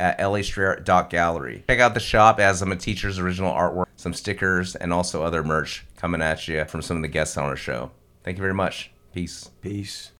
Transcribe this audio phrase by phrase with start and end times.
[0.00, 1.64] at lastrayer.gallery.
[1.68, 5.44] Check out the shop as some of Teacher's original artwork, some stickers, and also other
[5.44, 7.90] merch coming at you from some of the guests on our show.
[8.24, 8.90] Thank you very much.
[9.12, 9.50] Peace.
[9.60, 10.12] Peace.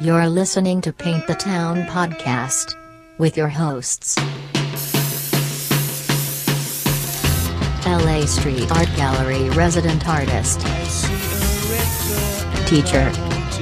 [0.00, 2.74] You're listening to Paint the Town podcast
[3.18, 4.16] with your hosts.
[7.86, 10.60] LA Street Art Gallery resident artist,
[12.66, 13.10] teacher,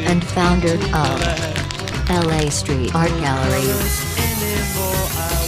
[0.08, 3.60] and founder of LA Street Art Gallery,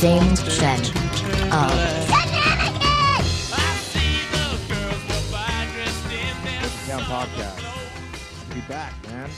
[0.01, 0.79] James Chen
[1.51, 1.71] of
[6.87, 8.55] Town Podcast.
[8.55, 9.31] Be back, man.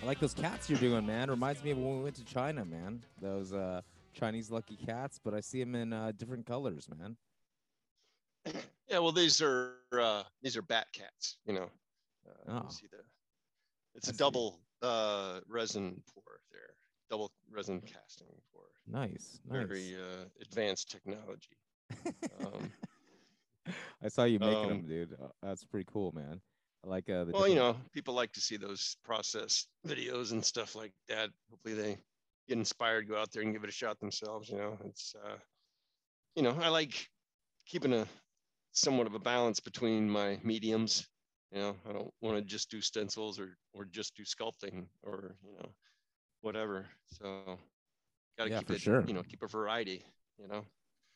[0.00, 1.28] I like those cats you're doing, man.
[1.28, 3.02] Reminds me of when we went to China, man.
[3.20, 3.80] Those uh,
[4.14, 7.16] Chinese lucky cats, but I see them in uh, different colors, man.
[8.88, 11.38] Yeah, well, these are uh, these are bat cats.
[11.44, 11.68] You know,
[12.28, 12.68] uh, Oh.
[12.70, 12.98] see the
[13.94, 14.18] it's I a see.
[14.18, 16.74] double uh, resin pour there,
[17.10, 18.64] double resin casting pour.
[18.86, 19.66] Nice, nice.
[19.66, 21.56] Very uh, advanced technology.
[22.44, 22.72] Um,
[24.02, 25.12] I saw you making um, them, dude.
[25.20, 26.40] Uh, That's pretty cool, man.
[26.84, 27.32] I like uh, the.
[27.32, 31.30] well, you know, people like to see those process videos and stuff like that.
[31.50, 31.98] Hopefully, they
[32.48, 34.48] get inspired, go out there and give it a shot themselves.
[34.50, 35.36] You know, it's uh,
[36.36, 37.08] you know, I like
[37.66, 38.06] keeping a
[38.72, 41.06] somewhat of a balance between my mediums.
[41.52, 45.36] You know, I don't want to just do stencils or or just do sculpting or
[45.44, 45.68] you know,
[46.40, 46.86] whatever.
[47.06, 47.58] So,
[48.38, 48.80] gotta Yeah, keep for it.
[48.80, 49.04] sure.
[49.06, 50.04] You know, keep a variety.
[50.38, 50.64] You know,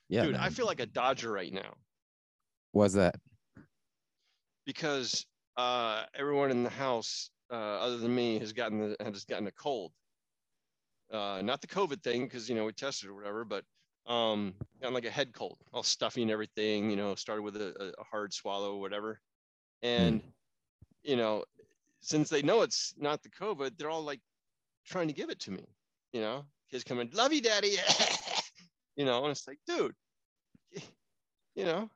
[0.08, 1.74] yeah, dude, I feel like a Dodger right now
[2.72, 3.16] Was that?
[4.66, 9.46] because uh, everyone in the house, uh, other than me, has gotten the has gotten
[9.46, 9.92] a cold.
[11.12, 13.64] Uh, not the COVID thing, because you know we tested or whatever, but
[14.06, 16.88] um, got like a head cold, all stuffy and everything.
[16.88, 19.20] You know, started with a, a- a hard swallow or whatever,
[19.82, 19.88] Hmm.
[19.88, 20.22] and
[21.02, 21.44] you know,
[22.00, 24.20] since they know it's not the COVID, they're all like
[24.86, 25.64] trying to give it to me.
[26.12, 27.76] You know, kids come in, love you, daddy.
[28.96, 29.94] you know, and it's like, dude,
[31.54, 31.90] you know,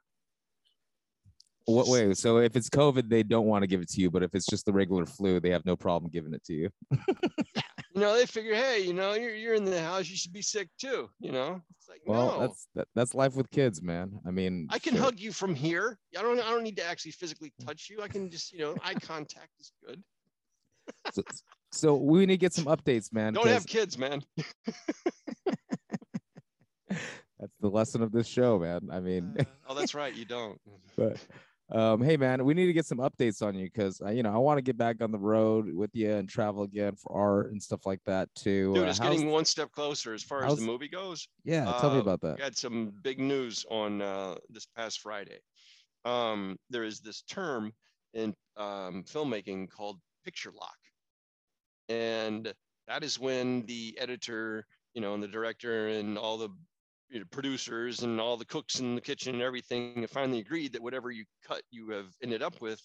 [1.66, 2.12] What way?
[2.14, 4.46] So if it's COVID, they don't want to give it to you, but if it's
[4.46, 6.70] just the regular flu, they have no problem giving it to you.
[7.94, 10.43] you know, they figure, hey, you know, you're you're in the house, you should be
[10.43, 11.09] sick too.
[11.21, 14.19] You know, it's like, Well, no, that's that, that's life with kids, man.
[14.27, 15.05] I mean, I can sure.
[15.05, 15.99] hug you from here.
[16.19, 17.66] I don't I don't need to actually physically mm.
[17.66, 18.03] touch you.
[18.03, 20.03] I can just, you know, eye contact is good.
[21.12, 21.22] So,
[21.72, 23.32] so we need to get some updates, man.
[23.32, 24.22] Don't have kids, man.
[27.44, 28.88] That's the lesson of this show, man.
[28.91, 30.59] I mean, uh, oh, that's right, you don't.
[30.97, 31.19] but
[31.70, 34.38] um, hey, man, we need to get some updates on you because you know I
[34.38, 37.62] want to get back on the road with you and travel again for art and
[37.62, 38.75] stuff like that too.
[38.75, 41.26] Dude, Uh, it's getting one step closer as far as the movie goes.
[41.44, 42.36] yeah, tell me uh, about that.
[42.36, 45.38] We had some big news on uh, this past Friday.
[46.04, 47.72] Um, there is this term
[48.12, 50.76] in um, filmmaking called picture lock,
[51.88, 52.52] and
[52.88, 56.50] that is when the editor, you know, and the director and all the
[57.14, 60.82] you know, producers and all the cooks in the kitchen and everything finally agreed that
[60.82, 62.82] whatever you cut you have ended up with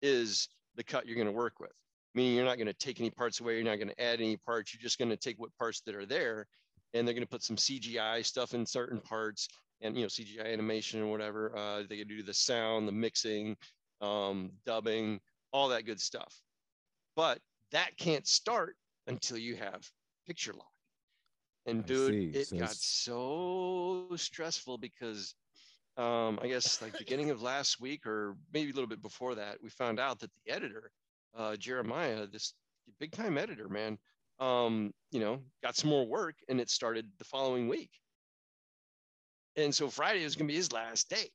[0.00, 1.72] is the cut you're going to work with.
[2.14, 4.38] Meaning you're not going to take any parts away, you're not going to add any
[4.38, 6.46] parts, you're just going to take what parts that are there
[6.94, 9.48] and they're going to put some CGI stuff in certain parts
[9.82, 11.54] and you know CGI animation or whatever.
[11.54, 13.56] Uh, they can do the sound, the mixing,
[14.00, 15.20] um, dubbing,
[15.52, 16.40] all that good stuff.
[17.14, 17.40] But
[17.72, 18.76] that can't start
[19.06, 19.82] until you have
[20.26, 20.75] picture lock.
[21.66, 22.38] And I dude, see.
[22.38, 25.34] it So got so stressful because
[25.96, 29.56] um, I guess like beginning of last week or maybe a little bit before that,
[29.62, 30.90] we found out that the editor,
[31.36, 32.54] uh, Jeremiah, this
[33.00, 33.98] big time editor, man,
[34.38, 37.90] um, you know, got some more work and it started the following week.
[39.56, 41.30] And so Friday was going to be his last day.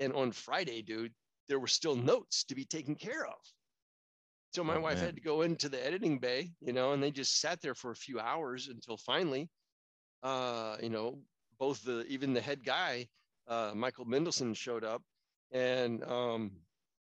[0.00, 1.12] And on Friday, dude,
[1.48, 3.38] there were still notes to be taken care of.
[4.52, 5.06] So my Oh, wife man.
[5.06, 7.90] had to go into the editing bay, you know, and they just sat there for
[7.90, 9.48] a few hours until finally,
[10.22, 11.22] uh, you know,
[11.58, 13.08] both the even the head guy,
[13.46, 15.02] uh, Michael Mendelson showed up
[15.50, 16.50] and um,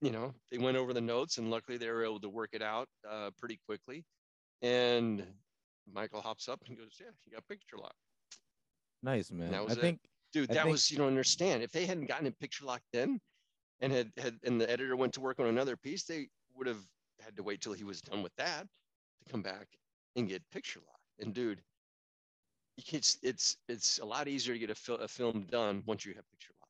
[0.02, 2.62] you know, they went over the notes and luckily they were able to work it
[2.62, 4.04] out uh, pretty quickly.
[4.60, 5.26] And
[5.90, 7.94] Michael hops up and goes, Yeah, you got picture lock.
[9.02, 9.50] Nice, man.
[9.52, 9.80] that I it.
[9.80, 10.00] think
[10.32, 11.62] Dude, that think- was you don't understand.
[11.62, 13.20] If they hadn't gotten it picture lock then
[13.80, 16.82] and had had and the editor went to work on another piece, they would have
[17.24, 18.66] had to wait till he was done with that
[19.24, 19.68] to come back
[20.16, 21.00] and get picture lock.
[21.20, 21.60] And dude,
[22.76, 26.14] it's it's it's a lot easier to get a, fil- a film done once you
[26.14, 26.68] have picture lock.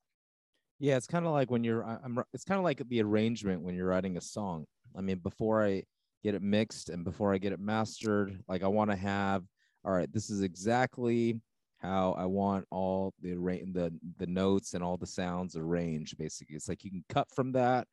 [0.78, 1.84] Yeah, it's kind of like when you're.
[1.84, 2.18] I'm.
[2.32, 4.66] It's kind of like the arrangement when you're writing a song.
[4.96, 5.84] I mean, before I
[6.22, 9.44] get it mixed and before I get it mastered, like I want to have.
[9.84, 11.40] All right, this is exactly
[11.78, 16.18] how I want all the the the notes and all the sounds arranged.
[16.18, 17.86] Basically, it's like you can cut from that,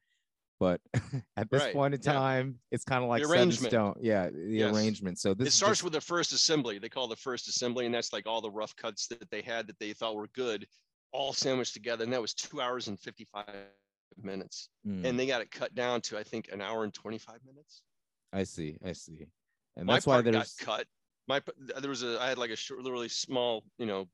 [0.60, 0.82] but
[1.38, 2.14] at this Right, point in yeah.
[2.14, 3.72] time, it's kind of like The arrangement.
[3.72, 3.96] stone.
[4.02, 4.76] Yeah, the Yes.
[4.76, 5.20] arrangement.
[5.20, 6.80] So this it starts just- with the first assembly.
[6.80, 9.68] They call the first assembly, and that's like all the rough cuts that they had
[9.68, 10.68] that they thought were good,
[11.12, 12.04] all sandwiched together.
[12.04, 13.46] And that was two hours and 55
[14.22, 14.70] minutes.
[14.86, 17.82] Mm, And they got it cut down to, I think, an hour and 25 minutes.
[18.34, 18.78] I see.
[18.86, 19.26] I see.
[19.78, 20.86] And My that's why part got there's cut.
[21.28, 21.42] My
[21.80, 24.08] there was a I had like a short, really small, you know,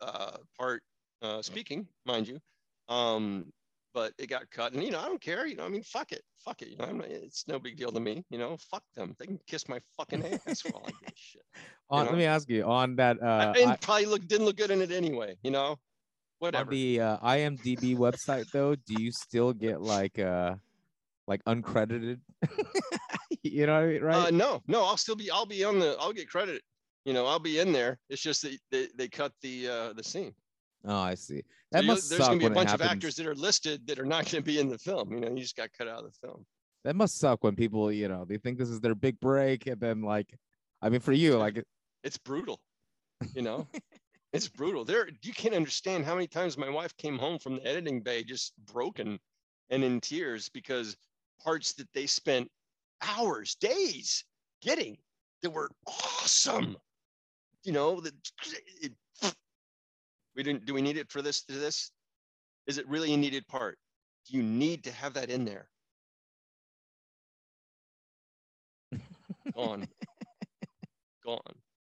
[0.00, 0.82] uh, part
[1.22, 2.40] uh, speaking, mind you,
[2.88, 3.52] um,
[3.94, 4.72] but it got cut.
[4.72, 5.46] And you know, I don't care.
[5.46, 6.68] You know, I mean, fuck it, fuck it.
[6.68, 8.24] You know, not- it's no big deal to me.
[8.28, 9.14] You know, fuck them.
[9.18, 11.42] They can kiss my fucking ass for all I give a shit.
[11.88, 12.10] on, know?
[12.10, 14.82] let me ask you on that uh I I- probably look didn't look good in
[14.82, 15.36] it anyway.
[15.42, 15.76] You know, on
[16.40, 16.70] whatever.
[16.70, 20.56] the uh, IMDb website though, do you still get like uh
[21.26, 22.20] like uncredited?
[23.42, 24.26] you know what I mean, right?
[24.26, 26.62] Uh, no, no, I'll still be I'll be on the I'll get credit.
[27.04, 27.98] You know, I'll be in there.
[28.08, 30.34] It's just that they, they cut the uh, the scene.
[30.84, 31.38] Oh, I see.
[31.38, 31.42] So
[31.72, 33.98] That you- must there's suck gonna be a bunch of actors that are listed that
[33.98, 35.12] are not going to be in the film.
[35.12, 36.46] You know, you just got cut out of the film.
[36.84, 39.80] That must suck when people, you know, they think this is their big break, and
[39.80, 40.38] then like,
[40.82, 41.62] I mean, for you, like,
[42.02, 42.60] It's brutal.
[43.34, 43.66] You know,
[44.34, 44.84] it's brutal.
[44.84, 48.22] There, you can't understand how many times my wife came home from the editing bay
[48.22, 49.18] just broken
[49.70, 50.96] and in tears because
[51.42, 52.50] parts that they spent
[53.00, 54.24] hours, days
[54.60, 54.98] getting
[55.42, 56.76] that were awesome.
[57.62, 58.12] You know, that
[58.82, 58.92] it,
[60.36, 60.64] we didn't.
[60.66, 61.42] Do we need it for this?
[61.44, 61.90] To this?
[62.66, 63.78] Is it really a needed part?
[64.28, 65.68] Do you need to have that in there?
[69.54, 69.86] Gone.
[71.24, 71.38] Gone.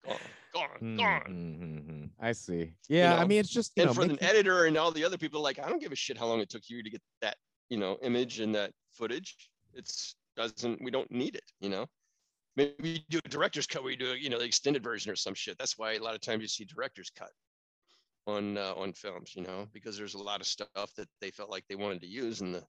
[0.06, 0.18] Gone.
[0.54, 0.68] Gone.
[0.82, 1.24] mm, Gone.
[1.28, 2.10] mm, mm, mm.
[2.20, 2.72] I see.
[2.88, 4.92] Yeah, I know, mean, it's just you and know, for making- the editor and all
[4.92, 6.90] the other people, like, I don't give a shit how long it took you to
[6.90, 7.36] get that,
[7.70, 9.36] you know, image and that footage.
[9.74, 11.86] It's doesn't, we don't need it, you know.
[12.56, 15.16] Maybe you do a director's cut where you do, you know, the extended version or
[15.16, 15.58] some shit.
[15.58, 17.30] That's why a lot of times you see director's cut
[18.28, 21.50] on uh, on films, you know, because there's a lot of stuff that they felt
[21.50, 22.64] like they wanted to use, and the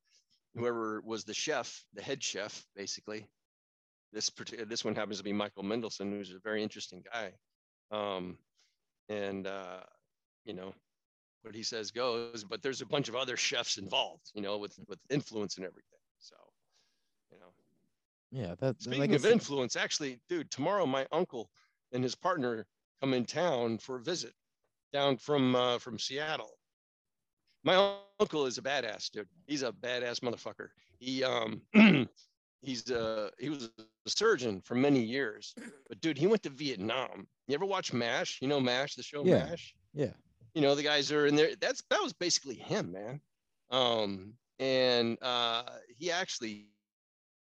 [0.55, 3.27] whoever was the chef, the head chef, basically.
[4.13, 7.33] This particular this one happens to be Michael Mendelson, who's a very interesting guy.
[7.91, 8.39] Um,
[9.09, 9.81] and uh,
[10.45, 10.75] you know,
[11.43, 14.79] what he says goes, but there's a bunch of other chefs involved, you know, with
[14.89, 15.99] with influence and everything.
[16.19, 16.37] So,
[17.31, 17.53] you know,
[18.31, 21.51] yeah, that speaking like of influence, actually, dude, tomorrow my uncle
[21.93, 22.67] and his partner
[23.01, 24.35] come in town for a visit
[24.93, 26.59] down from uh, from Seattle.
[27.65, 28.23] My uncle is
[28.59, 29.29] a badass, dude.
[29.47, 30.69] He's a badass motherfucker.
[30.99, 31.63] He um
[32.63, 33.71] he's uh he was
[34.07, 35.55] a surgeon for many years,
[35.89, 37.27] but dude, he went to Vietnam.
[37.47, 38.39] You ever watch MASH?
[38.41, 39.47] You know MASH, the show Yeah.
[39.47, 39.75] MASH?
[39.93, 40.13] yeah,
[40.55, 43.21] you know the guys are in there that's that was basically him man
[43.71, 45.65] um and uh
[45.99, 46.67] he actually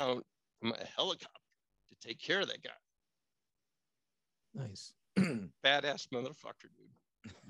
[0.00, 0.24] out
[0.60, 1.28] from a helicopter
[1.90, 2.70] to take care of that guy
[4.54, 4.92] nice.
[5.64, 6.90] badass motherfucker dude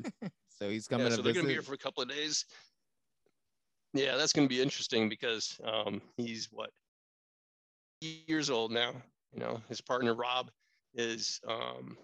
[0.49, 2.45] so he's coming yeah, so they're gonna be here for a couple of days.
[3.95, 6.71] Yeah, that's gonna be interesting because um, he's what
[8.01, 8.93] years old now.
[9.33, 10.51] You know, his partner Rob
[10.95, 11.97] is um,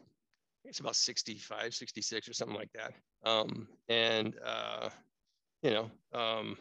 [0.65, 2.93] it's about 65, 66 or something like that.
[3.29, 4.91] Um, and uh,
[5.63, 6.57] you know, um,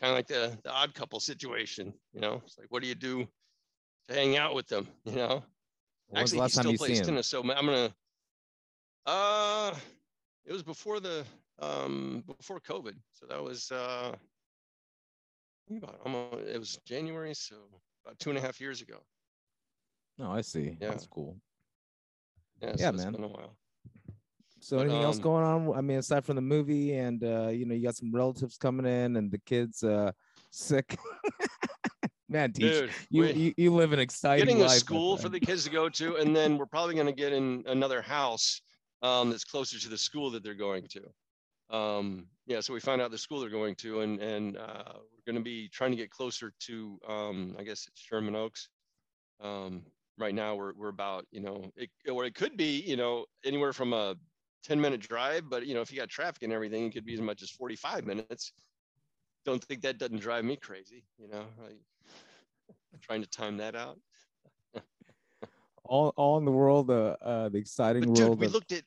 [0.00, 2.94] kind of like the, the odd couple situation, you know, it's like what do you
[2.94, 3.26] do
[4.08, 5.42] to hang out with them, you know?
[6.08, 7.94] When's the Actually, last he still you plays tennis, so I'm gonna.
[9.06, 9.74] Uh,
[10.44, 11.24] it was before the
[11.58, 14.14] um before COVID, so that was uh.
[15.68, 17.56] About almost, it was January, so
[18.04, 18.98] about two and a half years ago.
[20.16, 20.76] No, I see.
[20.80, 20.90] Yeah.
[20.90, 21.36] That's cool.
[22.62, 23.12] Yeah, Yeah, so it's man.
[23.14, 23.56] been a while.
[24.66, 25.78] So But, anything else um, going on?
[25.78, 28.84] I mean, aside from the movie, and uh, you know, you got some relatives coming
[28.84, 30.10] in, and the kids uh
[30.50, 30.98] sick.
[32.28, 35.70] Man, Dude, you, you you live an exciting getting a school for the kids to
[35.70, 38.60] go to, and then we're probably going to get in another house
[39.02, 41.76] um, that's closer to the school that they're going to.
[41.76, 45.32] Um, yeah, so we found out the school they're going to, and and uh, we're
[45.32, 48.68] going to be trying to get closer to, um, I guess it's Sherman Oaks.
[49.40, 49.82] Um,
[50.18, 53.72] right now, we're we're about you know, it, or it could be you know anywhere
[53.72, 54.16] from a
[54.66, 57.14] 10 minute drive, but you know if you got traffic and everything, it could be
[57.14, 58.52] as much as 45 minutes.
[59.44, 61.44] Don't think that doesn't drive me crazy, you know.
[61.62, 61.78] Like,
[63.00, 63.98] trying to time that out.
[65.84, 68.82] all all in the world, uh, uh the exciting But dude, we of- looked at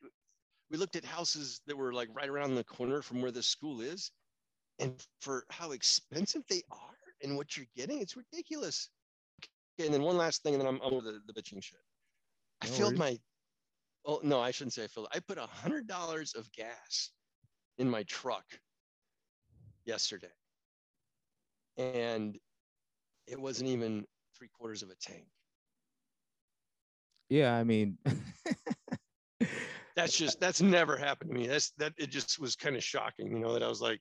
[0.70, 3.80] we looked at houses that were like right around the corner from where the school
[3.80, 4.12] is,
[4.80, 8.90] and for how expensive they are and what you're getting, it's ridiculous.
[9.80, 11.80] Okay, and then one last thing, and then I'm over the, the bitching shit.
[12.62, 13.00] I No filled worries.
[13.00, 13.20] my
[14.06, 15.08] oh no, I shouldn't say I filled.
[15.14, 17.12] I put a hundred dollars of gas
[17.78, 18.46] in my truck
[19.86, 20.28] yesterday,
[21.78, 22.38] and
[23.28, 24.06] it wasn't even
[24.38, 25.28] three quarters of a tank.
[27.30, 27.98] Yeah, I mean,
[30.00, 31.48] That's just that's never happened to me.
[31.48, 34.00] That's that it just was kind of shocking, you know, that I was like,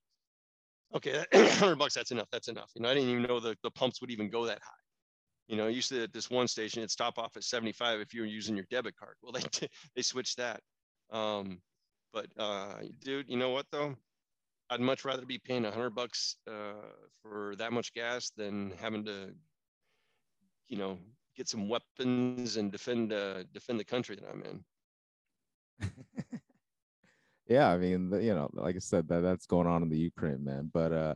[0.95, 2.28] okay, hundred bucks, that's enough.
[2.31, 2.71] That's enough.
[2.76, 4.88] You know, I didn't even know the, the pumps would even go that high.
[5.49, 8.21] You know, used to at this one station, it'd stop off at 75 if you
[8.21, 9.14] were using your debit card.
[9.23, 9.40] Well, they
[9.97, 10.61] they switched that.
[11.11, 11.61] Um,
[12.12, 13.97] but uh, dude, you know what though?
[14.71, 19.05] I'd much rather be paying a hundred bucks uh, for that much gas than having
[19.07, 19.33] to,
[20.69, 20.99] you know,
[21.37, 24.64] get some weapons and defend uh, defend the country that I'm in.
[27.49, 30.45] yeah, I mean, you know, like I said, that that's going on in the Ukraine,
[30.45, 30.71] man.
[30.73, 31.14] But uh,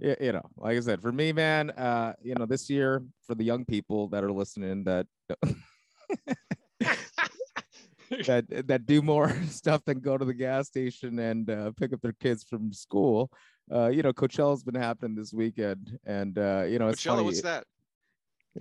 [0.00, 3.44] you know, like I said, for me, man, uh, you know, this year for the
[3.44, 5.06] young people that are listening that
[8.26, 12.00] that that do more stuff than go to the gas station and uh, pick up
[12.00, 13.30] their kids from school.
[13.72, 17.22] Uh, you know, Coachella's been happening this weekend, and uh, you know, it's Coachella, funny.
[17.24, 17.64] what's that?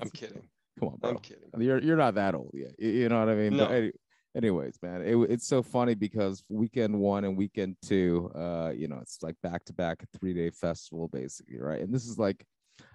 [0.01, 0.47] I'm kidding.
[0.79, 1.09] Come on, bro.
[1.11, 1.49] I'm kidding.
[1.57, 2.75] You're you're not that old yet.
[2.77, 3.57] You, know what I mean?
[3.57, 3.75] But No.
[3.75, 3.91] any-
[4.35, 8.97] anyways, man, it, it's so funny because weekend one and weekend two, uh, you know,
[9.01, 11.81] it's like back to back three day festival basically, right?
[11.81, 12.45] And this is like,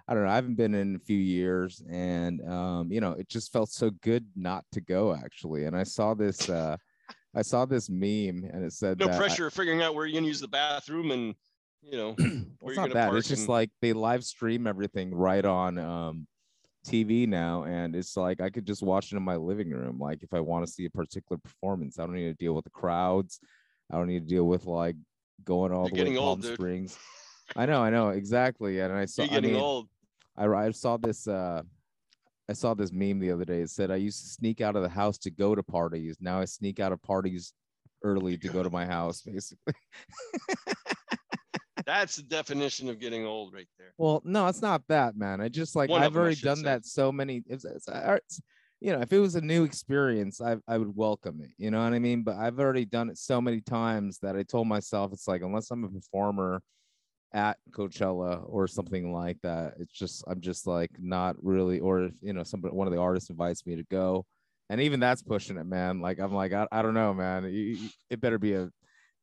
[0.07, 3.29] I don't know, I haven't been in a few years, and um, you know, it
[3.29, 5.65] just felt so good not to go actually.
[5.65, 6.77] And I saw this, uh,
[7.35, 10.05] I saw this meme, and it said No that I- pressure of figuring out where
[10.05, 11.35] you're gonna use the bathroom and
[11.83, 12.11] you know
[12.59, 13.13] where it's you're not that.
[13.13, 16.27] It's just and- like they live stream everything right on um,
[16.85, 19.99] TV now, and it's like I could just watch it in my living room.
[19.99, 22.65] Like if I want to see a particular performance, I don't need to deal with
[22.65, 23.39] the crowds.
[23.91, 24.95] I don't need to deal with like
[25.43, 26.53] going all You're the way to Palm dude.
[26.53, 26.97] Springs.
[27.55, 28.79] I know, I know exactly.
[28.79, 29.23] And I saw.
[29.23, 29.87] you're I getting mean, old.
[30.37, 31.27] I, I saw this.
[31.27, 31.63] Uh,
[32.47, 33.61] I saw this meme the other day.
[33.61, 36.17] It said I used to sneak out of the house to go to parties.
[36.21, 37.53] Now I sneak out of parties
[38.03, 39.73] early to go to my house, basically.
[41.85, 43.93] That's the definition of getting old right there.
[43.97, 45.39] Well, no, it's not that, man.
[45.39, 46.63] I just like One I've already done say.
[46.63, 47.43] that so many.
[47.47, 48.41] It's, it's, it's,
[48.81, 51.51] you know, if it was a new experience, I I would welcome it.
[51.57, 52.23] You know what I mean?
[52.23, 55.69] But I've already done it so many times that I told myself it's like unless
[55.71, 56.61] I'm a performer
[57.33, 61.79] at Coachella or something like that, it's just I'm just like not really.
[61.79, 64.25] Or if you know somebody one of the artists invites me to go,
[64.69, 66.01] and even that's pushing it, man.
[66.01, 67.43] Like I'm like I, I don't know, man.
[67.45, 68.69] You- you- it better be a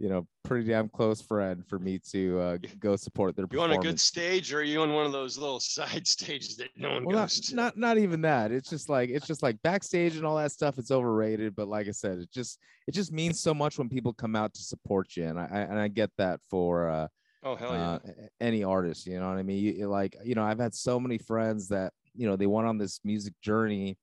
[0.03, 3.71] you know pretty damn close friend for me to uh, go support their You on
[3.71, 6.95] a good stage or are you on one of those little side stages that no
[6.95, 7.55] one well, not, goes to?
[7.55, 10.77] not not even that it's just like it's just like backstage and all that stuff
[10.77, 14.13] it's overrated but like i said it just it just means so much when people
[14.13, 17.07] come out to support you and i, I and i get that for uh,
[17.45, 17.93] oh hell yeah.
[17.93, 17.99] uh
[18.41, 21.17] any artist you know what i mean you, like you know i've had so many
[21.17, 23.97] friends that you know they went on this music journey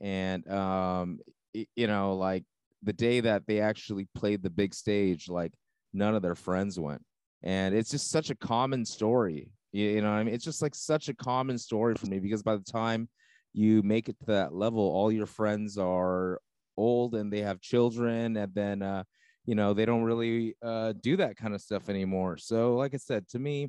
[0.00, 1.18] and um
[1.52, 2.44] you know like
[2.82, 5.52] the day that they actually played the big stage like
[5.92, 7.02] none of their friends went.
[7.42, 9.50] And it's just such a common story.
[9.72, 10.34] You, you know i mean?
[10.34, 13.08] It's just like such a common story for me because by the time
[13.52, 16.40] you make it to that level all your friends are
[16.76, 19.02] old and they have children and then uh
[19.44, 22.36] you know they don't really uh do that kind of stuff anymore.
[22.36, 23.68] So like i said to me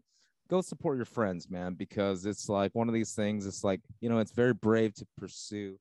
[0.50, 4.10] go support your friends man because it's like one of these things it's like you
[4.10, 5.78] know it's very brave to pursue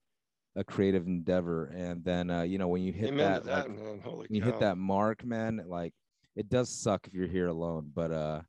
[0.56, 3.78] a creative endeavor and then uh you know when you hit Amen that, that, like,
[3.78, 4.00] man.
[4.02, 4.50] Holy when you cow.
[4.50, 5.94] hit that mark man like
[6.36, 8.40] it does suck if you're here alone but uh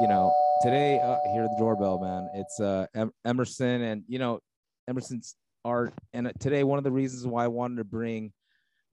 [0.00, 0.30] you know
[0.62, 4.40] today uh hear the doorbell man it's uh em- emerson and you know
[4.88, 8.30] emerson's art and uh, today one of the reasons why i wanted to bring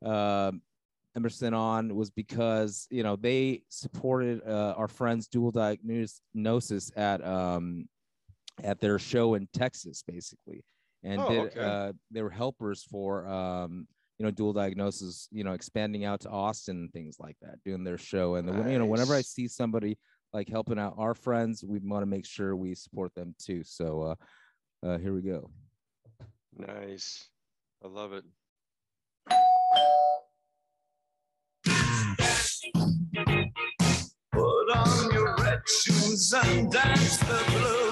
[0.05, 0.61] um
[1.17, 7.87] emerson on was because you know they supported uh, our friends dual diagnosis at um
[8.63, 10.63] at their show in texas basically
[11.03, 11.59] and Oh, did okay.
[11.59, 13.87] uh they were helpers for um
[14.19, 17.83] you know dual diagnosis you know expanding out to austin and things like that doing
[17.83, 19.97] their show and the, you know whenever i see somebody
[20.31, 24.01] like helping out our friends we want to make sure we support them too so
[24.03, 24.15] uh
[24.87, 25.49] uh here we go
[26.57, 27.29] Nice.
[27.83, 28.25] I love it.
[34.31, 37.90] Put on your red shoes and dance the blues.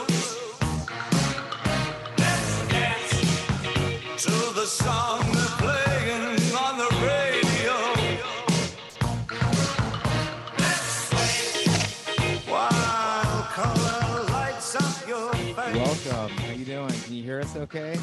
[15.74, 17.98] Welcome how you doing can you hear us okay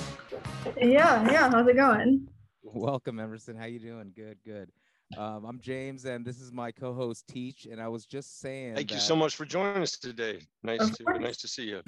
[0.81, 1.51] Yeah, yeah.
[1.51, 2.27] How's it going?
[2.63, 4.71] welcome emerson how you doing good good
[5.17, 7.67] Um, I'm James, and this is my co-host Teach.
[7.71, 10.41] And I was just saying, Thank you so much for joining us today.
[10.65, 11.21] Nice Of to course.
[11.21, 11.81] nice to see you.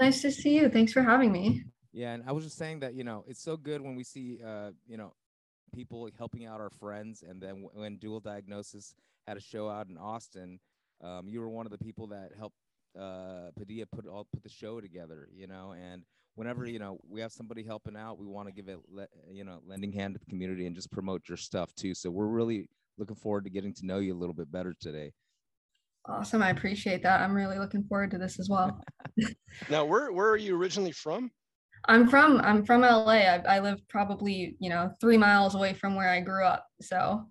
[0.00, 0.68] Nice to see you.
[0.68, 1.62] Thanks for having me.
[1.94, 4.40] Yeah, and I was just saying that you know it's so good when we see
[4.44, 5.14] uh, you know
[5.72, 8.96] people helping out our friends, and then w- when Dual Diagnosis
[9.28, 10.58] had a show out in Austin,
[11.02, 12.56] um, you were one of the people that helped
[12.98, 15.28] uh, Padilla put all put the show together.
[15.32, 16.02] You know, and
[16.34, 19.44] whenever you know we have somebody helping out, we want to give it le- you
[19.44, 21.94] know lending hand to the community and just promote your stuff too.
[21.94, 25.12] So we're really looking forward to getting to know you a little bit better today.
[26.06, 26.42] Awesome.
[26.42, 27.20] I appreciate that.
[27.20, 28.80] I'm really looking forward to this as well.
[29.70, 31.30] Now, where where are you originally from?
[31.88, 33.12] I'm from I'm from LA.
[33.12, 37.24] I, I live probably you know three miles away from where I grew up, so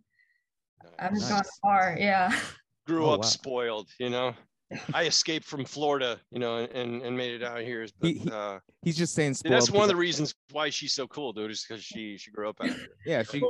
[1.00, 1.96] I haven't gone far.
[2.00, 2.32] Yeah.
[2.86, 3.26] Grew Oh, up wow.
[3.28, 4.34] spoiled, you know.
[4.94, 7.88] I escaped from Florida, you know, and and made it out here.
[8.02, 9.54] But He- he- uh, He's just saying spoiled.
[9.54, 12.50] that's one of the reasons why she's so cool, dude, is because she she grew
[12.50, 12.88] up out here.
[13.06, 13.42] yeah, she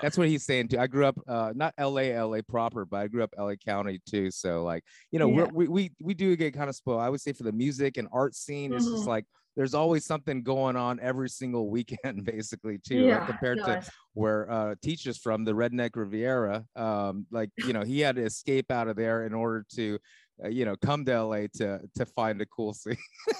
[0.00, 0.78] That's what he's saying too.
[0.78, 4.30] I grew up uh not LA, LA proper, but I grew up LA County too.
[4.30, 5.48] So like, you know, Yeah.
[5.52, 7.02] we're, we we we do get kind of spoiled.
[7.02, 9.08] I would say for the music and art scene, it's just Mhm.
[9.08, 9.26] like
[9.56, 13.06] there's always something going on every single weekend, basically too.
[13.06, 13.18] Yeah.
[13.18, 13.26] right?
[13.28, 13.82] Compared no, to
[14.14, 18.70] where uh teachers from the Redneck Riviera, um, like you know, he had to escape
[18.70, 19.98] out of there in order to,
[20.44, 22.96] uh, you know, come to LA to to find a cool scene.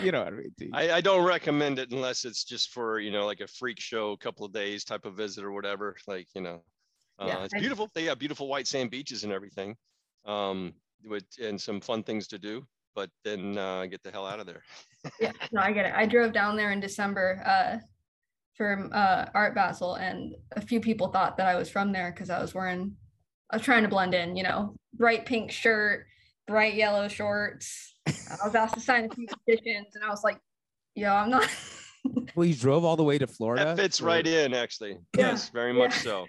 [0.00, 0.54] You know what I mean?
[0.56, 0.70] Teach?
[0.72, 4.12] I, I don't recommend it unless it's just for you know like a freak show,
[4.12, 5.96] a couple of days type of visit or whatever.
[6.06, 6.62] Like you know,
[7.18, 7.90] uh, Yeah, it's I- beautiful.
[7.92, 9.74] They have beautiful white sand beaches and everything,
[10.24, 12.64] um, with and some fun things to do.
[12.94, 14.62] But then uh, get the hell out of there.
[15.20, 15.32] yeah.
[15.52, 15.92] No, I get it.
[15.94, 17.78] I drove down there in December uh,
[18.54, 22.30] for uh, Art Basel, and a few people thought that I was from there because
[22.30, 22.94] I was wearing.
[23.50, 26.06] I was trying to blend in, you know, bright pink shirt,
[26.46, 27.94] bright yellow shorts.
[28.06, 30.38] I was asked to sign a few petitions, and I was like,
[30.94, 31.48] "Yo, I'm not."
[32.34, 33.64] well, you drove all the way to Florida.
[33.64, 34.98] That fits for- right in, actually.
[35.16, 36.26] Yeah, Yes, very much so.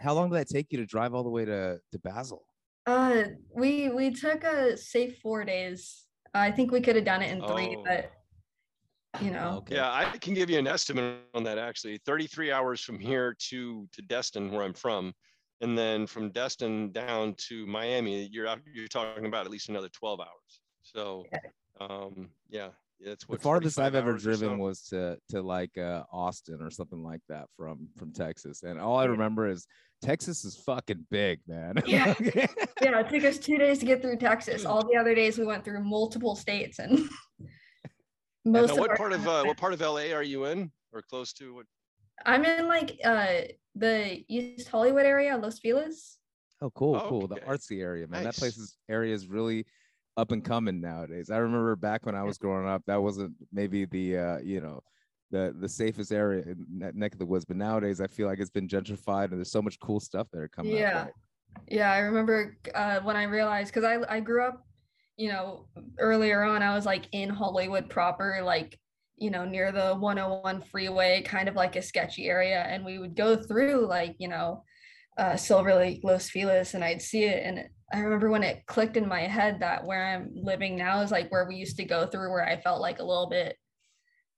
[0.00, 2.44] How long did that take you to drive all the way to to Basel?
[2.86, 6.04] Uh, we we took a safe four days.
[6.34, 7.82] I think we could have done it in three, Oh.
[7.84, 8.12] but
[9.20, 9.76] you know, Okay.
[9.76, 11.98] Yeah, I can give you an estimate on that actually.
[12.04, 15.12] 33 hours from here to to Destin, where I'm from,
[15.62, 19.88] and then from Destin down to Miami, you're out, you're talking about at least another
[19.88, 20.60] 12 hours.
[20.82, 21.24] So,
[21.80, 22.68] um, yeah,
[23.04, 24.56] that's the farthest I've ever driven so?
[24.56, 28.98] was to to like uh, Austin or something like that from from Texas, and all
[28.98, 29.66] I remember is
[30.02, 31.74] Texas is fucking big, man.
[31.86, 32.14] Yeah.
[32.20, 34.64] yeah, it took us two days to get through Texas.
[34.64, 37.08] All the other days we went through multiple states and
[38.44, 40.70] most Now, of what our part of uh, what part of LA are you in,
[40.92, 41.54] or close to?
[41.54, 41.66] What?
[42.24, 43.42] I'm in like uh
[43.74, 46.16] the East Hollywood area, Los Feliz.
[46.62, 47.26] oh, cool, cool.
[47.26, 48.22] The artsy area, man.
[48.22, 48.38] That Nice.
[48.38, 49.66] place is area is really
[50.16, 51.30] up and coming nowadays.
[51.30, 54.80] I remember back when I was growing up, that wasn't maybe the uh, you know
[55.30, 58.38] the the safest area in that neck of the woods, but nowadays I feel like
[58.38, 61.04] it's been gentrified and there's so much cool stuff that are coming Yeah.
[61.04, 61.10] up.
[61.68, 64.66] Yeah, I remember uh, when I realized because I I grew up,
[65.16, 68.78] you know, earlier on I was like in Hollywood proper, like
[69.16, 73.16] you know near the 101 freeway, kind of like a sketchy area, and we would
[73.16, 74.64] go through like you know,
[75.18, 78.96] uh, Silver Lake, Los Feliz, and I'd see it, and I remember when it clicked
[78.96, 82.06] in my head that where I'm living now is like where we used to go
[82.06, 83.56] through, where I felt like a little bit,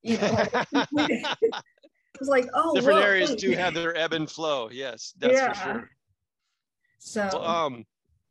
[0.03, 3.39] you know, like, it was like oh Different whoa, areas wait.
[3.39, 4.69] do have their ebb and flow.
[4.71, 5.53] Yes, that's Yeah.
[5.53, 5.91] for sure.
[6.99, 7.85] so Well, um,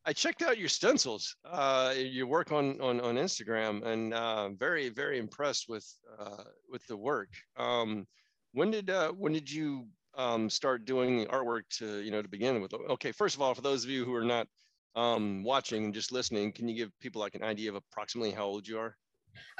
[0.05, 4.89] I checked out your stencils, uh, your work on on on Instagram, and uh, very
[4.89, 5.85] very impressed with
[6.17, 7.29] uh, with the work.
[7.57, 8.07] Um,
[8.53, 12.27] when did uh, when did you um, start doing the artwork to you know to
[12.27, 12.73] begin with?
[12.73, 14.47] Okay, first of all, for those of you who are not
[14.95, 18.45] um, watching and just listening, can you give people like an idea of approximately how
[18.45, 18.95] old you are?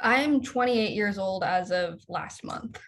[0.00, 2.80] I'm 28 years old as of last month.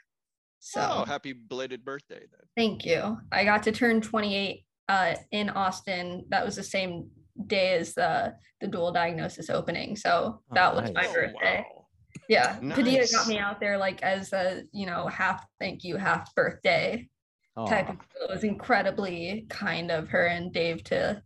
[0.58, 2.40] So oh, happy belated birthday then.
[2.56, 3.16] thank you.
[3.32, 6.26] I got to turn 28 uh, in Austin.
[6.28, 7.08] That was the same
[7.46, 9.96] day as the the dual diagnosis opening.
[9.96, 11.08] So Oh, that was my nice.
[11.08, 11.64] Oh, birthday.
[11.74, 11.86] wow.
[12.28, 12.58] Yeah.
[12.58, 17.08] Padilla got me out there like as a, you know, half thank you, half birthday
[17.56, 21.22] type of it was incredibly kind of her and Dave to,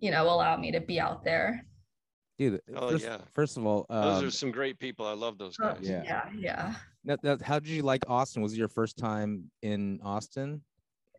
[0.00, 1.64] you know, allow me to be out there.
[2.38, 3.18] Dude, Oh, first, yeah.
[3.32, 5.06] first of all, Those um, are some great people.
[5.06, 5.78] I love those Oh, guys.
[5.82, 6.02] Yeah.
[6.04, 6.74] yeah, yeah.
[7.04, 8.42] now- now, how did you like Austin?
[8.42, 10.62] Was it your first time in Austin?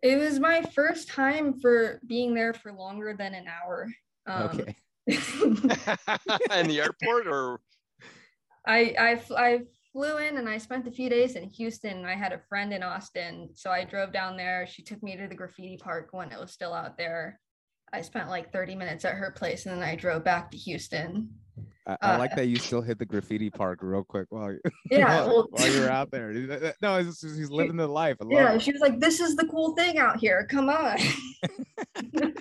[0.04, 3.88] It was my first time for being there for longer than an hour.
[4.28, 4.76] Um, okay.
[5.08, 7.60] in the airport or
[8.66, 9.62] I, I f- I
[9.98, 12.06] flew in and I spent a few days in Houston.
[12.06, 14.68] I had a friend in Austin, so I drove down there.
[14.68, 17.40] She took me to the graffiti park when it was still out there.
[17.92, 21.30] I spent like 30 minutes at her place and then I drove back to Houston.
[21.88, 24.60] I, I like Uh, that you still hit the graffiti park real quick while you
[24.92, 26.32] Yeah, while, well- while you're out there.
[26.84, 28.18] No, just, he's living the life.
[28.30, 28.62] Yeah, it.
[28.62, 30.46] she was like, "This is the cool thing out here.
[30.48, 30.98] Come on."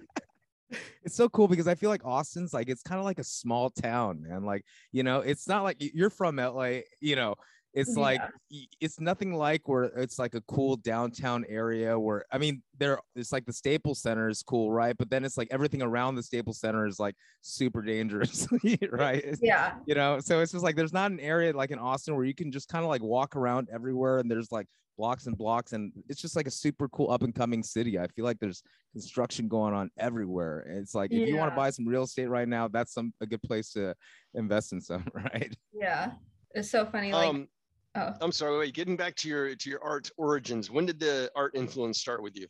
[1.03, 3.71] it's so cool because I feel like Austin's like it's kind of like a small
[3.71, 4.45] town, man.
[4.45, 6.81] Like you know, it's not like you're from LA.
[7.01, 7.35] You know,
[7.77, 8.29] it's like Yeah.
[8.51, 12.99] y- it's nothing like where it's like a cool downtown area where I mean, there
[13.15, 14.97] it's like the Staples Center is cool, right?
[14.97, 18.49] But then it's like everything around the Staples Center is like super dangerous,
[18.91, 19.19] right?
[19.19, 22.17] It's- yeah, you know so it's just like there's not an area like in austin
[22.17, 24.67] where you can just kind of like walk around everywhere and there's like
[24.99, 28.07] blocks and blocks and it's just like a super cool up and coming city i
[28.09, 28.63] feel like there's
[28.93, 32.29] construction going on everywhere And it's like if you want to buy some real estate
[32.31, 33.95] right now that's some a good place to
[34.35, 36.13] invest in some right yeah.
[36.55, 37.13] It's so funny.
[37.13, 37.49] Like, Um,
[37.97, 38.59] oh, I'm sorry.
[38.59, 40.71] Wait, getting back to your to your art origins.
[40.71, 42.47] When did the art influence start with you?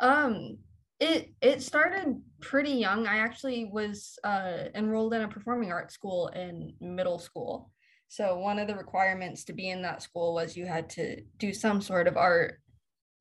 [0.00, 0.58] Um,
[1.00, 3.06] it it started pretty young.
[3.06, 7.70] I actually was uh, enrolled in a performing arts school in middle school.
[8.08, 11.52] So one of the requirements to be in that school was you had to do
[11.52, 12.60] some sort of art.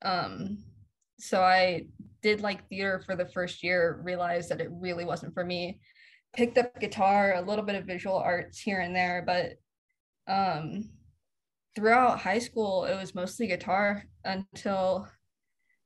[0.04, 0.64] Um,
[1.20, 1.88] so I
[2.22, 5.80] did like theater for the first year, realized that it really wasn't for me.
[6.36, 9.54] Picked up guitar, a little bit of visual arts here and there, but
[10.32, 10.90] um,
[11.76, 15.08] throughout high school, it was mostly guitar until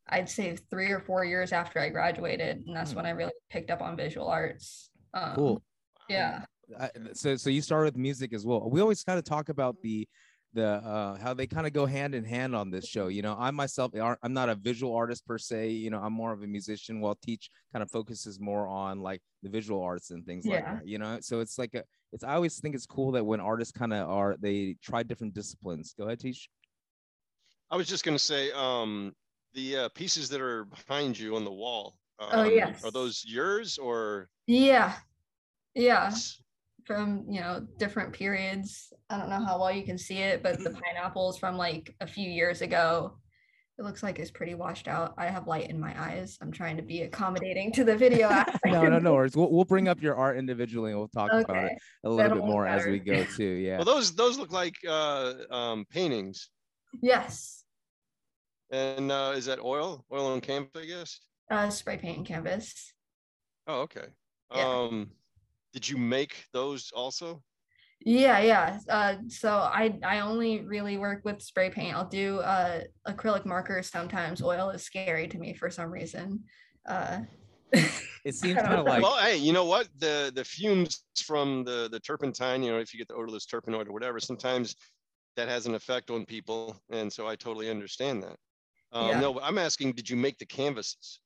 [0.08, 2.97] I'd say three or four years after I graduated, and that's Hmm.
[2.97, 4.91] when I really picked up on visual arts.
[5.13, 5.63] Um, cool
[6.08, 6.45] Yeah.
[6.80, 9.82] I, so so you started with music as well we always kind of talk about
[9.82, 10.08] the
[10.53, 13.35] the uh how they kind of go hand in hand on this show you know
[13.39, 16.41] i myself aren't- i'm not a visual artist per se you know i'm more of
[16.41, 20.45] a musician while teach kind of focuses more on like the visual arts and things
[20.45, 21.83] like that you know so it's like a
[22.13, 25.33] it's i always think it's cool that when artists kind of are they try different
[25.35, 26.49] disciplines go ahead teach
[27.71, 29.13] I was just going to say, um,
[29.53, 31.99] the uh, pieces that are behind you on the wall.
[32.17, 32.83] Um, Oh, yes.
[32.83, 34.27] Are those yours or?
[34.47, 34.95] Yeah.
[35.75, 36.09] Yeah.
[36.89, 38.91] From, you know, different periods.
[39.12, 42.08] I don't know how well you can see it, but the pineapples from like a
[42.08, 43.13] few years ago.
[43.78, 45.13] It looks like it's pretty washed out.
[45.15, 46.39] I have light in my eyes.
[46.41, 48.30] I'm trying to be accommodating to the video.
[48.65, 51.65] no no no worries we'll, we'll bring up your art individually and we'll talk about
[51.65, 51.73] it
[52.04, 54.73] a little That'll bit more as we go too yeah Well, those those look like
[54.88, 56.49] uh, um, paintings.
[57.04, 57.65] Yes.
[58.71, 60.06] And uh, is that oil?
[60.12, 61.19] Oil on canvas, I guess.
[61.52, 62.93] Uh, spray paint and canvas.
[63.67, 64.08] Oh, okay.
[64.56, 64.67] Yeah.
[64.67, 65.12] Um,
[65.73, 67.41] did you make those also?
[68.01, 68.79] Yeah, yeah.
[68.88, 71.95] Uh, so I I only really work with spray paint.
[71.95, 74.41] I'll do uh acrylic markers sometimes.
[74.41, 76.43] Oil is scary to me for some reason.
[76.88, 77.19] Uh,
[77.73, 79.89] it seems kind of like well, hey, you know what?
[79.97, 83.88] The the fumes from the the turpentine, you know, if you get the odorless turpenoid
[83.88, 84.75] or whatever, sometimes
[85.36, 88.38] that has an effect on people, and so I totally understand that.
[88.91, 89.19] Um, Yeah.
[89.19, 91.19] No, but I'm asking, did you make the canvases?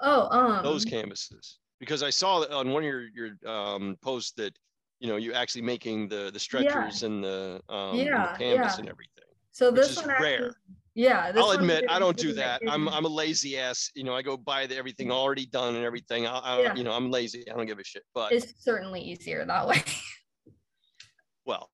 [0.00, 1.58] oh, um, Those canvases?
[1.80, 4.56] Because I saw on one of your your um, posts that
[5.00, 8.74] you know you actually making the the stretchers and the um, and the Yeah, canvas
[8.74, 8.78] yeah.
[8.80, 9.24] and everything.
[9.52, 10.54] so this is one actually- rare.
[10.94, 12.62] yeah, this I'll admit I don't do that.
[12.66, 13.90] I'm I'm a lazy ass.
[13.94, 16.26] You know, I go buy the everything already done and everything.
[16.26, 16.74] I, I Yeah.
[16.74, 17.44] you know I'm lazy.
[17.50, 18.04] I don't give a shit.
[18.14, 19.82] But It's certainly easier that way.
[21.44, 21.70] well,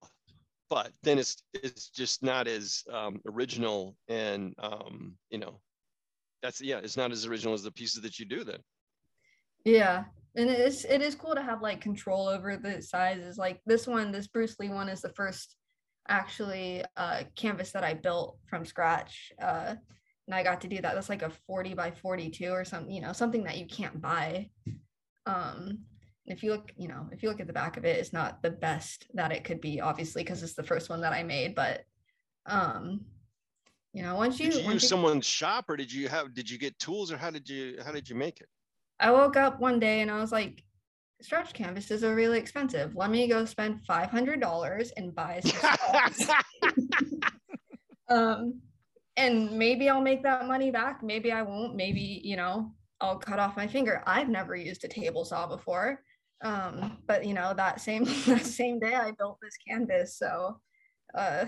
[0.68, 5.60] but then it's it's just not as um, original and um, you know
[6.42, 8.58] that's yeah it's not as original as the pieces that you do then.
[9.64, 10.04] Yeah.
[10.34, 13.36] And it is it is cool to have like control over the sizes.
[13.36, 15.56] Like this one, this Bruce Lee one is the first
[16.08, 19.32] actually uh canvas that I built from scratch.
[19.40, 19.74] Uh
[20.26, 20.94] and I got to do that.
[20.94, 24.50] That's like a 40 by 42 or something, you know, something that you can't buy.
[25.26, 25.80] Um
[26.26, 28.42] if you look, you know, if you look at the back of it, it's not
[28.42, 31.54] the best that it could be, obviously, because it's the first one that I made.
[31.54, 31.82] But
[32.46, 33.00] um,
[33.92, 36.32] you know, once you, Did you once use you someone's shop or did you have
[36.34, 38.48] did you get tools or how did you how did you make it?
[39.02, 40.62] I woke up one day and I was like,
[41.20, 42.94] stretch canvases are really expensive.
[42.94, 46.76] Let me go spend five hundred dollars and buy some
[48.08, 48.60] um,
[49.16, 51.02] and maybe I'll make that money back.
[51.02, 51.74] Maybe I won't.
[51.74, 54.02] Maybe you know I'll cut off my finger.
[54.06, 56.00] I've never used a table saw before.
[56.42, 60.16] Um, but you know that same that same day I built this canvas.
[60.16, 60.60] So,
[61.16, 61.46] uh,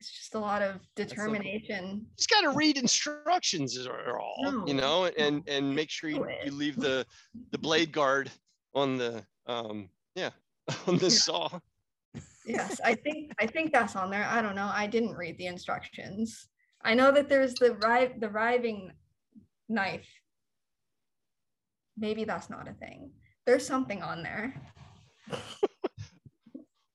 [0.00, 2.06] it's just a lot of so determination.
[2.16, 6.52] just got to read instructions or all you know and and make sure you, you
[6.52, 7.04] leave the
[7.50, 8.30] the blade guard
[8.74, 10.30] on the um yeah
[10.86, 11.18] on the Yeah.
[11.18, 11.60] saw.
[12.46, 14.24] Yes i think i think that's on there.
[14.24, 14.70] I don't know.
[14.72, 16.48] I didn't read the instructions.
[16.82, 18.92] I know that there's the ri- the riving
[19.68, 20.08] knife.
[21.96, 23.10] Maybe that's not a thing.
[23.44, 24.54] There's something on there.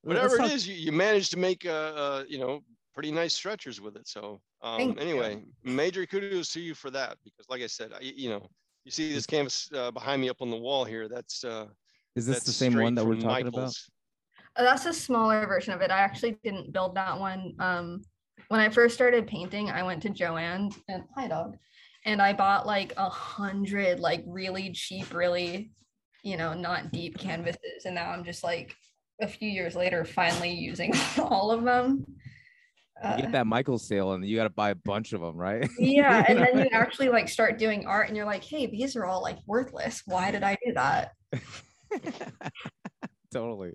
[0.02, 2.62] Whatever it is you, you managed to make a, uh you know
[2.94, 5.06] pretty nice stretchers with it so um Thank you.
[5.06, 8.48] anyway major kudos to you for that because like i said I, you know
[8.84, 11.66] you see this canvas uh, behind me up on the wall here that's uh
[12.16, 13.56] Is this that's the same one that we're from talking about?
[13.56, 13.90] Michaels.
[14.56, 15.90] Uh, That's a smaller version of it.
[15.90, 17.54] I actually didn't build that one.
[17.58, 18.02] Um,
[18.48, 21.56] when I first started painting, I went to Joanne and hi dog,
[22.04, 25.72] and I bought like a hundred like really cheap, really,
[26.22, 28.76] you know, not deep canvases, and now I'm just like
[29.20, 32.04] a few years later finally using all of them.
[33.02, 35.36] You Uh, get that Michael sale and you got to buy a bunch of them,
[35.36, 35.68] right?
[35.78, 39.04] yeah, and then you actually like start doing art, and you're like, hey, these are
[39.04, 40.02] all like worthless.
[40.06, 41.12] Why did I do that?
[43.32, 43.72] totally.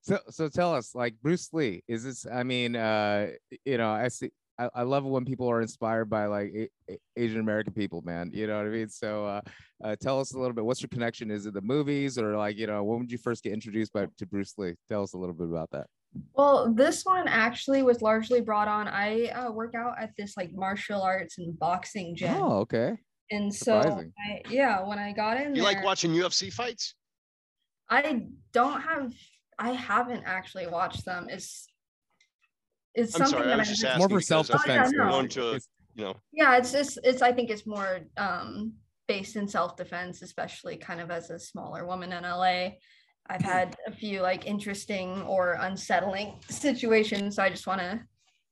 [0.00, 2.26] So so tell us, like Bruce Lee, is this?
[2.32, 3.28] I mean, uh,
[3.64, 4.30] you know, I see.
[4.58, 8.30] I, I love when people are inspired by like A- A- Asian American people, man.
[8.32, 8.88] You know what I mean?
[8.88, 9.40] So uh,
[9.84, 10.64] uh, tell us a little bit.
[10.64, 11.30] What's your connection?
[11.30, 14.06] Is it the movies or like you know when would you first get introduced by
[14.16, 14.74] to Bruce Lee?
[14.88, 15.88] Tell us a little bit about that.
[16.34, 18.88] Well, this one actually was largely brought on.
[18.88, 22.96] I uh, work out at this like martial arts and boxing gym, Oh, okay.
[23.30, 23.78] and so.
[23.78, 26.94] I, yeah, when I got in You there, like watching UFC fights?
[27.88, 29.12] I don't have,
[29.58, 31.28] I haven't actually watched them.
[31.30, 31.66] It's
[32.94, 33.98] it's I'm something sorry, I was I just just- asking.
[34.08, 34.88] More for self-defense.
[34.94, 35.10] Oh, yeah, no.
[35.10, 35.54] Going to a,
[35.94, 38.72] you know, yeah, it's just it's I think it's more um
[39.08, 42.70] based in self-defense, especially kind of as a smaller woman in LA.
[43.28, 47.36] I've had a few like interesting or unsettling situations.
[47.36, 48.00] So I just want to,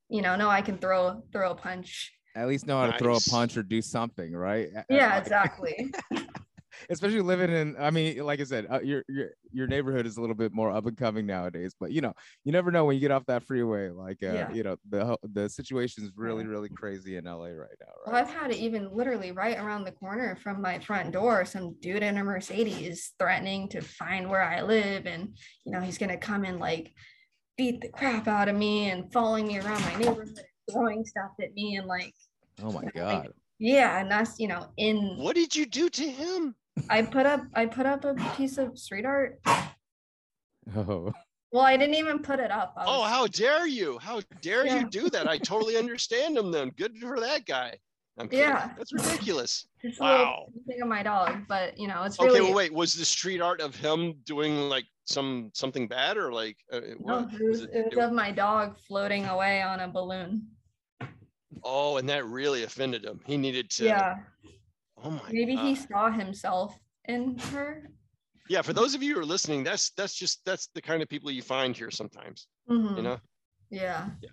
[0.08, 2.12] you know, know I can throw throw a punch.
[2.36, 4.68] At least know how to throw a punch or do something, right?
[4.88, 5.92] Yeah, exactly.
[6.90, 10.20] especially living in i mean like i said uh, your your your neighborhood is a
[10.20, 12.12] little bit more up and coming nowadays but you know
[12.44, 14.52] you never know when you get off that freeway like uh, Yeah.
[14.52, 18.28] you know the the situation is really really crazy in la right now Well, I've
[18.28, 21.44] had it even literally right around the corner from my front door.
[21.44, 25.98] Some dude in a Mercedes threatening to find where I live, and you know he's
[25.98, 26.92] gonna come and like
[27.56, 31.52] beat the crap out of me and following me around my neighborhood, throwing stuff at
[31.54, 32.12] me, and like
[32.62, 35.16] oh my like, god yeah, and that's you know in.
[35.16, 36.54] what did you do to him?
[36.88, 39.40] I put up I put up a piece of street art.
[40.76, 41.12] oh
[41.52, 42.74] Well, I didn't even put it up.
[42.76, 43.98] I Oh, how dare you?
[43.98, 44.80] How dare Yeah.
[44.80, 45.28] you do that?
[45.28, 46.70] I totally understand him then.
[46.70, 47.78] Good for that guy.
[48.18, 48.44] I'm kidding.
[48.48, 48.70] Yeah.
[48.76, 49.66] That's ridiculous.
[49.82, 50.46] just wow.
[50.68, 52.38] thing of my dog, but you know it's really...
[52.40, 52.72] Okay, well, wait.
[52.72, 57.22] Was the street art of him doing like some something bad or like uh, no,
[57.22, 57.34] what?
[57.34, 60.46] it was, Was it it- was of my dog floating away on a balloon.
[61.62, 63.20] oh, and that really offended him.
[63.26, 63.84] He needed to.
[63.84, 64.16] Yeah,
[65.04, 65.20] Oh my.
[65.30, 67.90] maybe he saw himself in her.
[68.48, 71.08] Yeah, for those of you who are listening, that's that's just that's the kind of
[71.08, 72.46] people you find here sometimes.
[72.70, 72.96] Mhm.
[72.96, 73.18] You know.
[73.70, 74.08] Yeah.
[74.22, 74.30] Yeah.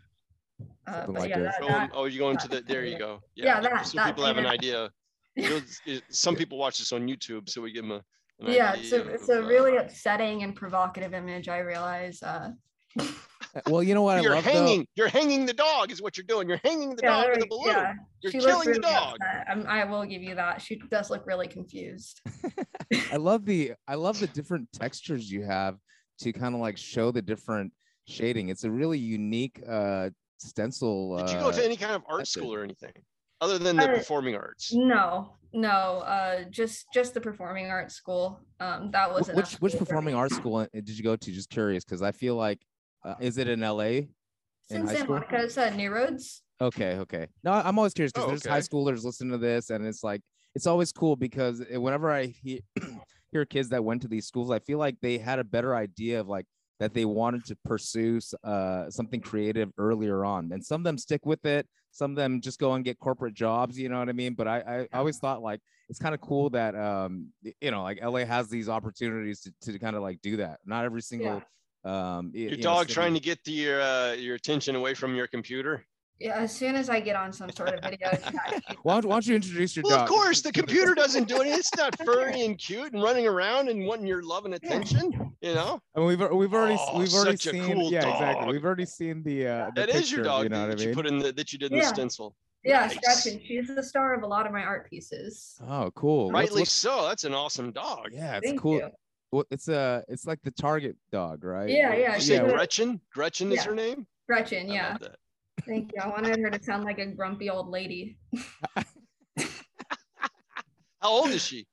[0.87, 2.61] Uh, but like yeah, that, Oh, that- oh, you're going to the.
[2.61, 3.19] There you go.
[3.35, 4.89] Yeah, that- So that people have an uh, idea.
[5.35, 8.51] You know, it's- it- some people watch this on YouTube, so we give them a.
[8.51, 11.47] yeah, it's a it's a uh, really upsetting and provocative image.
[11.47, 12.21] I realize.
[12.23, 12.49] Uh,
[13.67, 14.87] well you know what i You're love hanging.
[14.95, 16.47] You're hanging the dog, is what you're doing.
[16.47, 17.67] You're hanging the yeah, dog there with a balloon.
[17.67, 19.17] yeah, You're she looked killing the dog.
[19.49, 20.61] Um, I will give you that.
[20.61, 22.21] She does look really confused.
[23.11, 25.77] i love the i love the different textures you have
[26.19, 27.71] to kind of like show the different
[28.07, 30.09] shading it's a really unique uh
[30.39, 32.27] stencil Did you go to uh, any kind of art method.
[32.31, 32.91] school or anything
[33.39, 34.71] other than the Uh, performing arts?
[34.73, 38.39] No, no, uh, just just the performing arts school.
[38.59, 41.83] Um, that was which which performing arts school uh, did you go to just curious
[41.83, 42.59] because i feel like
[43.03, 44.07] uh, is it in la It's
[44.69, 45.15] in in high Santa school?
[45.15, 45.43] Monica.
[45.43, 46.43] It's at New Roads.
[46.61, 47.27] Okay, okay.
[47.43, 50.21] No, I'm always curious because Oh, there's high schoolers listening to this, and it's like
[50.53, 52.59] it's always cool because whenever I hear
[53.31, 56.19] hear kids that went to these schools, I feel like they had a better idea
[56.19, 56.45] of like
[56.79, 61.25] that they wanted to pursue uh, something creative earlier on, and some of them stick
[61.25, 61.67] with it.
[61.91, 63.77] Some of them just go and get corporate jobs.
[63.77, 64.35] You know what I mean?
[64.35, 67.99] But I I always thought like it's kind of cool that um you know like
[68.03, 70.59] LA has these opportunities to, to kind of like do that.
[70.65, 71.41] Not every single
[71.83, 75.85] um Your dog trying to get the, your uh, your attention away from your computer.
[76.19, 79.15] Yeah, as soon as I get on some sort of video chat, Why don't, why
[79.15, 80.03] don't you introduce your Well, dog?
[80.03, 81.57] of course, the computer doesn't do anything.
[81.57, 85.33] It's not furry and cute and running around and wanting your love and attention.
[85.41, 88.51] You know, And we've we've already Oh, we've already such a seen cool yeah exactly
[88.53, 90.85] we've already seen the uh the that is your dog you know that what you
[90.87, 92.35] mean put in the that you did in the stencil.
[92.63, 92.97] yeah, Nice.
[92.99, 93.43] Scratchin.
[93.43, 95.55] She's the star of a lot of my art pieces.
[95.67, 97.07] oh cool What's- Rightly what's- so.
[97.07, 98.09] That's an awesome dog.
[98.11, 98.89] yeah it's Thank cool you.
[99.31, 102.49] Well, it's a it's like the target dog right Yeah, yeah, You say Yeah.
[102.49, 102.99] Gretchen?
[103.13, 104.05] Gretchen is her name?
[104.27, 104.97] Gretchen, yeah.
[105.65, 106.01] Thank you.
[106.01, 108.17] I wanted her to sound like a grumpy old lady.
[111.01, 111.67] How old is she?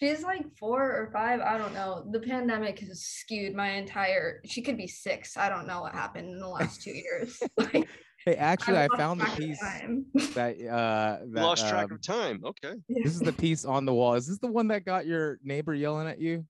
[0.00, 1.40] She's like four or five.
[1.40, 2.04] I don't know.
[2.10, 4.40] The pandemic has skewed my entire.
[4.44, 5.36] She could be six.
[5.36, 7.40] I don't know what happened in the last two years.
[7.56, 7.88] Like,
[8.24, 9.60] hey actually i lost found the piece
[10.34, 12.42] that uh that Lost track um, of time.
[12.44, 12.74] Okay.
[12.88, 15.74] this is the piece on the wall is this the one that got your neighbor
[15.74, 16.46] yelling at you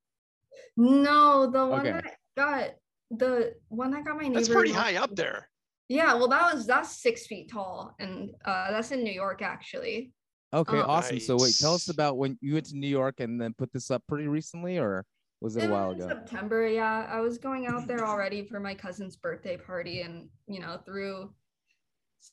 [0.77, 1.93] No, the one Okay.
[1.93, 2.71] that got
[3.11, 4.35] the one that got my neighbor.
[4.35, 5.49] That's pretty yelling- high up there.
[5.89, 10.13] Yeah, well, that was that's six feet tall, and uh, that's in New York actually.
[10.53, 10.83] okay Oh.
[10.83, 13.73] awesome so wait tell us about when you went to new york and then put
[13.73, 15.05] this up pretty recently or
[15.41, 16.07] Was it a while ago?
[16.09, 17.07] September, yeah.
[17.11, 21.35] I was going out there already for my cousin's birthday party, and you know, through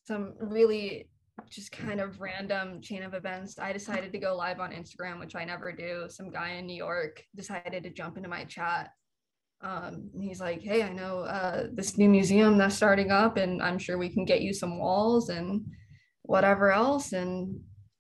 [0.08, 1.10] some really
[1.49, 5.36] just kind of random chain of events, I decided to go live on Instagram, which
[5.36, 6.06] I never do.
[6.10, 8.89] Some guy in New York decided to jump into my chat.
[9.62, 13.77] Um, he's like, "Hey, I know uh, this new museum that's starting up, and I'm
[13.77, 15.65] sure we can get you some walls and
[16.23, 17.60] whatever else." And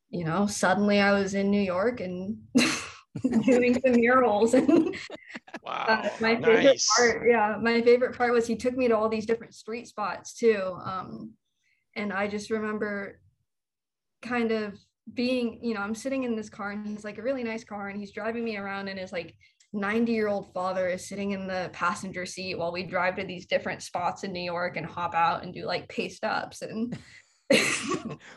[0.09, 2.37] you know, suddenly I was in New York and
[3.43, 4.95] doing some murals and
[5.63, 5.85] Wow.
[5.87, 6.87] uh, my favorite nice.
[6.97, 10.33] part, yeah, my favorite part was he took me to all these different street spots
[10.33, 10.75] too.
[10.83, 11.33] Um,
[11.95, 13.19] and I just remember
[14.21, 14.79] kind of
[15.13, 17.89] being, you know, I'm sitting in this car and he's like a really nice car
[17.89, 19.35] and he's driving me around and his like
[19.73, 23.45] 90 year old father is sitting in the passenger seat while we drive to these
[23.45, 26.97] different spots in New York and hop out and do like paste ups and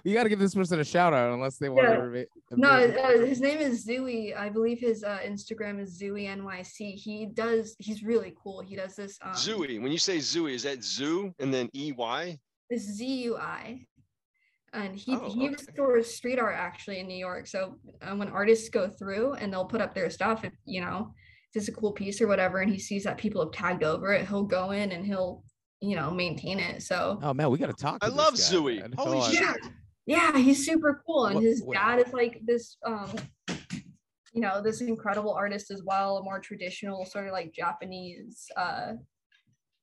[0.04, 1.96] You got to give this person a shout out unless they want Yeah.
[1.96, 2.02] to.
[2.02, 4.36] Remain, No, uh, his name is Zui.
[4.36, 6.94] I believe his uh, Instagram is Zui NYC.
[6.94, 7.76] He does.
[7.78, 8.60] He's really cool.
[8.60, 9.16] He does this.
[9.22, 9.80] Um, Zooey.
[9.80, 12.36] When you say Zooey, is that zoo and then E Y?
[12.70, 13.86] This Z U I,
[14.74, 15.48] and he Oh, he okay.
[15.54, 17.46] restores street art actually in New York.
[17.46, 21.12] So um, when artists go through and they'll put up their stuff, if you know,
[21.52, 24.12] if it's a cool piece or whatever, and he sees that people have tagged over
[24.12, 25.42] it, he'll go in and he'll
[25.80, 26.82] you know maintain it.
[26.82, 27.98] So Oh man, we got to talk.
[28.02, 28.94] I love guy, Zui.
[28.94, 29.56] Holy shit.
[30.06, 33.10] yeah, he's super cool, and What- his dad is like this um
[34.32, 38.94] you know this incredible artist as well, a more traditional sort of like Japanese uh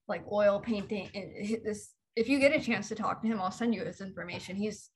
[0.07, 1.09] like oil painting.
[1.15, 4.01] And this, if you get a chance to talk to him, I'll send you his
[4.01, 4.55] information.
[4.55, 4.89] He's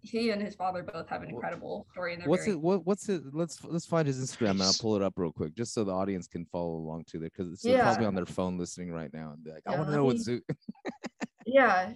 [0.00, 2.60] he and his father both have an incredible story in What's very- it?
[2.60, 3.22] What, what's it?
[3.32, 5.92] Let's let's find his Instagram and I'll pull it up real quick, just so the
[5.92, 7.18] audience can follow along too.
[7.18, 9.88] there, because they're probably on their phone listening right now and be like, I want
[9.88, 10.40] to know what me- Zoo.
[11.46, 11.92] yeah,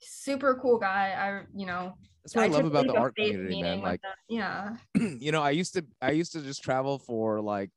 [0.00, 1.14] super cool guy.
[1.16, 1.94] I you know.
[2.22, 3.80] That's what I, took love about the art community, man.
[3.80, 7.70] Like, yeah, you know, I used to I used to just travel for like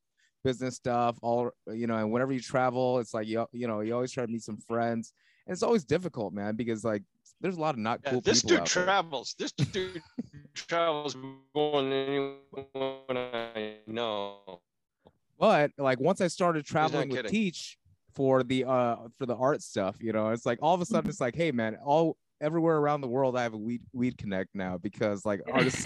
[0.44, 1.18] business stuff.
[1.22, 4.26] All you know, and whenever you travel, it's like you you know you always try
[4.26, 5.14] to meet some friends,
[5.46, 7.04] and it's always difficult, man, because like
[7.42, 8.84] there's a lot of not Yeah, cool this people dude out there.
[8.86, 9.36] travels.
[9.38, 10.02] This dude
[10.54, 11.16] travels
[11.56, 14.62] more than anyone I know.
[15.38, 17.32] But like once I started traveling with kidding.
[17.32, 17.78] Teach
[18.16, 21.10] for the uh for the art stuff, you know, it's like all of a sudden
[21.10, 24.50] it's like, hey man, all everywhere around the world I have a weed weed connect
[24.54, 25.86] now because like artists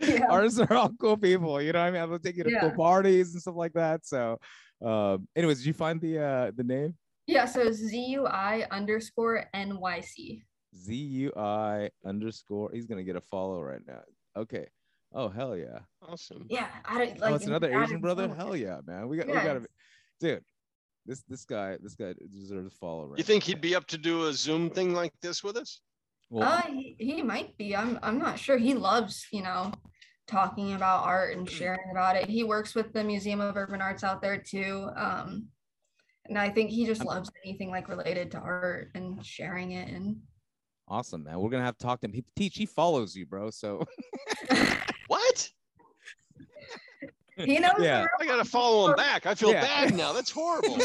[0.00, 0.26] yeah.
[0.30, 2.00] artists are all cool people, you know what I mean?
[2.00, 4.06] I'm gonna take you to cool parties and stuff like that.
[4.06, 4.38] So
[4.82, 6.94] um anyways, did you find the uh the name?
[7.26, 10.42] Yeah, so ZUI underscore NYC.
[10.76, 14.00] Z U I underscore he's gonna get a follow right now.
[14.36, 14.66] Okay.
[15.12, 15.78] Oh hell yeah.
[16.02, 16.46] Awesome.
[16.50, 17.32] Yeah, I don't like.
[17.32, 18.26] oh, it's another Asian brother?
[18.28, 19.08] so- Hell yeah, man.
[19.08, 19.64] We got we gotta
[20.20, 20.42] dude.
[21.06, 23.98] This this guy this guy deserves a follow right You think he'd be up to
[23.98, 25.80] do a Zoom thing like this with us?
[26.30, 27.76] well, Uh, he, he might be.
[27.76, 28.56] I'm I'm not sure.
[28.58, 29.72] He loves, you know,
[30.26, 32.28] talking about art and sharing about it.
[32.28, 34.88] He works with the Museum of Urban Arts out there too.
[34.96, 35.48] Um,
[36.28, 39.88] and I think he just loves anything like related to art and sharing it.
[39.88, 40.16] And
[40.88, 41.38] Awesome, man.
[41.40, 42.12] We're gonna have to talk to him.
[42.12, 43.50] He, Teach, he follows you, bro.
[43.50, 43.84] So
[45.08, 45.50] What?
[47.36, 47.72] he knows.
[47.80, 48.06] Yeah.
[48.20, 49.26] I gotta follow him back.
[49.26, 49.62] I feel Yeah.
[49.62, 50.12] bad now.
[50.12, 50.78] That's horrible.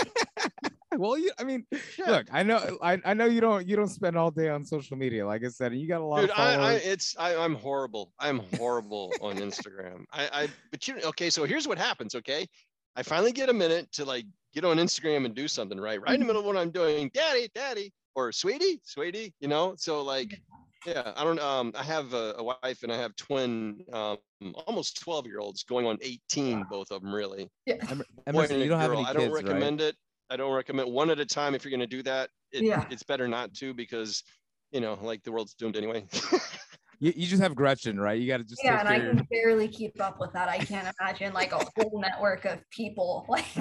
[0.98, 2.08] well, you I mean, Shit.
[2.08, 4.98] look, I know I, I know you don't you don't spend all day on social
[4.98, 7.36] media, like I said, and you got a lot Dude, of I, I it's I,
[7.36, 8.12] I'm horrible.
[8.20, 10.06] I'm horrible on Instagram.
[10.12, 12.48] I, I but you okay, so here's what happens, okay?
[12.96, 16.02] I finally get a minute to like get on Instagram and do something, right?
[16.02, 19.76] Right in the middle of what I'm doing, daddy, daddy, or sweetie, sweetie, you know?
[19.78, 20.40] So like
[20.86, 24.18] yeah, I don't um I have a, a wife and I have twin um
[24.66, 27.50] almost 12 year olds going on 18, both of them really.
[27.68, 29.00] Em- Boy Emerson, and you don't have girl.
[29.00, 29.44] any I don't right?
[29.44, 29.96] recommend it.
[30.30, 32.30] I don't recommend one at a time if you're gonna do that.
[32.52, 32.86] It, Yeah.
[32.90, 34.24] it's better not to because
[34.72, 36.06] you know, like the world's doomed anyway.
[37.00, 38.20] You, you just have Gretchen, right?
[38.20, 40.34] You got to just Yeah, take and I care of can barely keep up with
[40.34, 40.50] that.
[40.50, 43.26] I can't imagine like a whole network of people.
[43.30, 43.46] Like,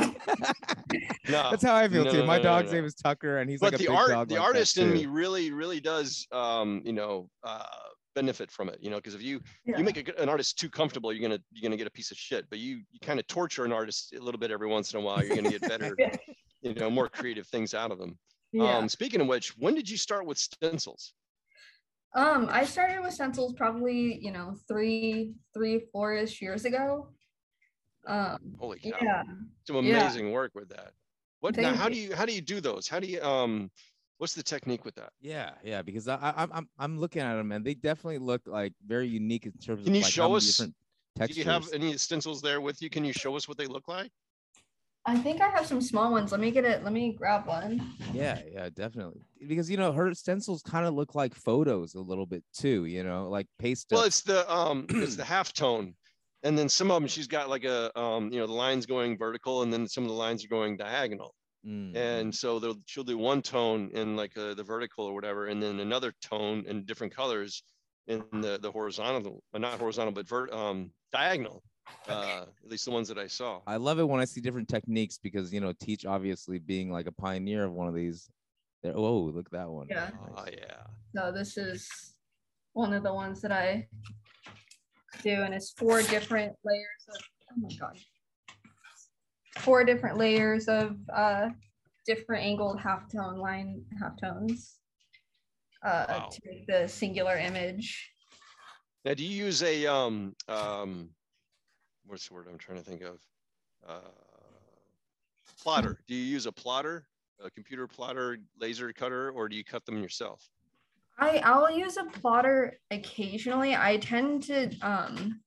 [1.29, 1.51] no.
[1.51, 2.18] That's how I feel No, too.
[2.18, 2.79] no, My no, no, dog's no.
[2.79, 4.79] name is Tucker, and he's but like a the big art dog the like artist
[4.79, 7.64] in me really really does um you know uh
[8.14, 9.79] benefit from it you know because if you yeah.
[9.79, 12.16] you make a, an artist too comfortable you're gonna you're gonna get a piece of
[12.16, 15.01] shit but you you kind of torture an artist a little bit every once in
[15.01, 15.94] a while you're gonna get better
[16.62, 18.18] you know more creative things out of them
[18.53, 18.77] yeah.
[18.77, 21.12] um speaking of which when did you start with stencils
[22.14, 27.11] Um, I started with stencils probably, you know, three, three, four-ish years ago.
[28.07, 29.22] Um, holy cow yeah.
[29.66, 30.01] some yeah.
[30.01, 30.93] amazing work with that
[31.41, 33.70] what now how do you how do you do those how do you um
[34.16, 37.35] what's the technique with that Yeah, yeah, because I, I I'm I'm I'm looking at
[37.37, 40.35] them, and they definitely look like very unique in terms Can of you like show
[40.37, 40.74] us- different
[41.16, 41.37] do textures.
[41.39, 44.11] you have any stencils there with you can you show us what they look like
[45.07, 46.32] I think I have some small ones.
[46.32, 46.84] Let me get it.
[46.84, 47.94] Let me grab one.
[48.12, 49.22] Yeah, yeah, definitely.
[49.46, 52.84] Because you know her stencils kind of look like photos a little bit too.
[52.84, 53.88] You know, like paste.
[53.90, 55.94] well it's the um it's the half tone
[56.42, 59.18] and then some of them she's got like a um, you know the lines going
[59.18, 61.34] vertical, and then some of the lines are going diagonal.
[61.66, 61.96] Mm.
[61.96, 65.62] And so they'll, she'll do one tone in like uh, the vertical or whatever, and
[65.62, 67.62] then another tone in different colors
[68.07, 71.62] in the the horizontal, uh, not horizontal, but vert, um, diagonal.
[72.09, 73.61] Uh, at least the ones that I saw.
[73.66, 77.07] I love it when I see different techniques because you know, teach obviously being like
[77.07, 78.30] a pioneer of one of these.
[78.82, 79.89] There, oh, look at that one.
[79.91, 80.11] Yeah.
[80.36, 80.84] Oh yeah.
[81.14, 81.89] So this is
[82.72, 83.89] one of the ones that I
[85.22, 87.16] do, and it's four different layers of,
[87.51, 87.99] oh my god.
[89.59, 91.49] Four different layers of uh,
[92.07, 94.76] different angled halftone line halftones
[95.84, 96.28] uh, Wow.
[96.30, 98.12] to make the singular image.
[99.05, 101.11] Now, do you use a um um,
[102.09, 103.19] what's the word I'm trying to think of?
[103.87, 104.01] Uh,
[105.63, 106.01] plotter.
[106.09, 107.07] Do you use a plotter,
[107.45, 110.49] a computer plotter, laser cutter, or do you cut them yourself?
[111.19, 113.75] I I'll use a plotter occasionally.
[113.75, 115.41] I tend to um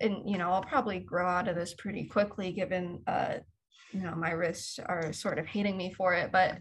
[0.00, 3.36] and you know, I'll probably grow out of this pretty quickly given uh
[3.92, 6.58] you know, my wrists are sort of hating me for it, but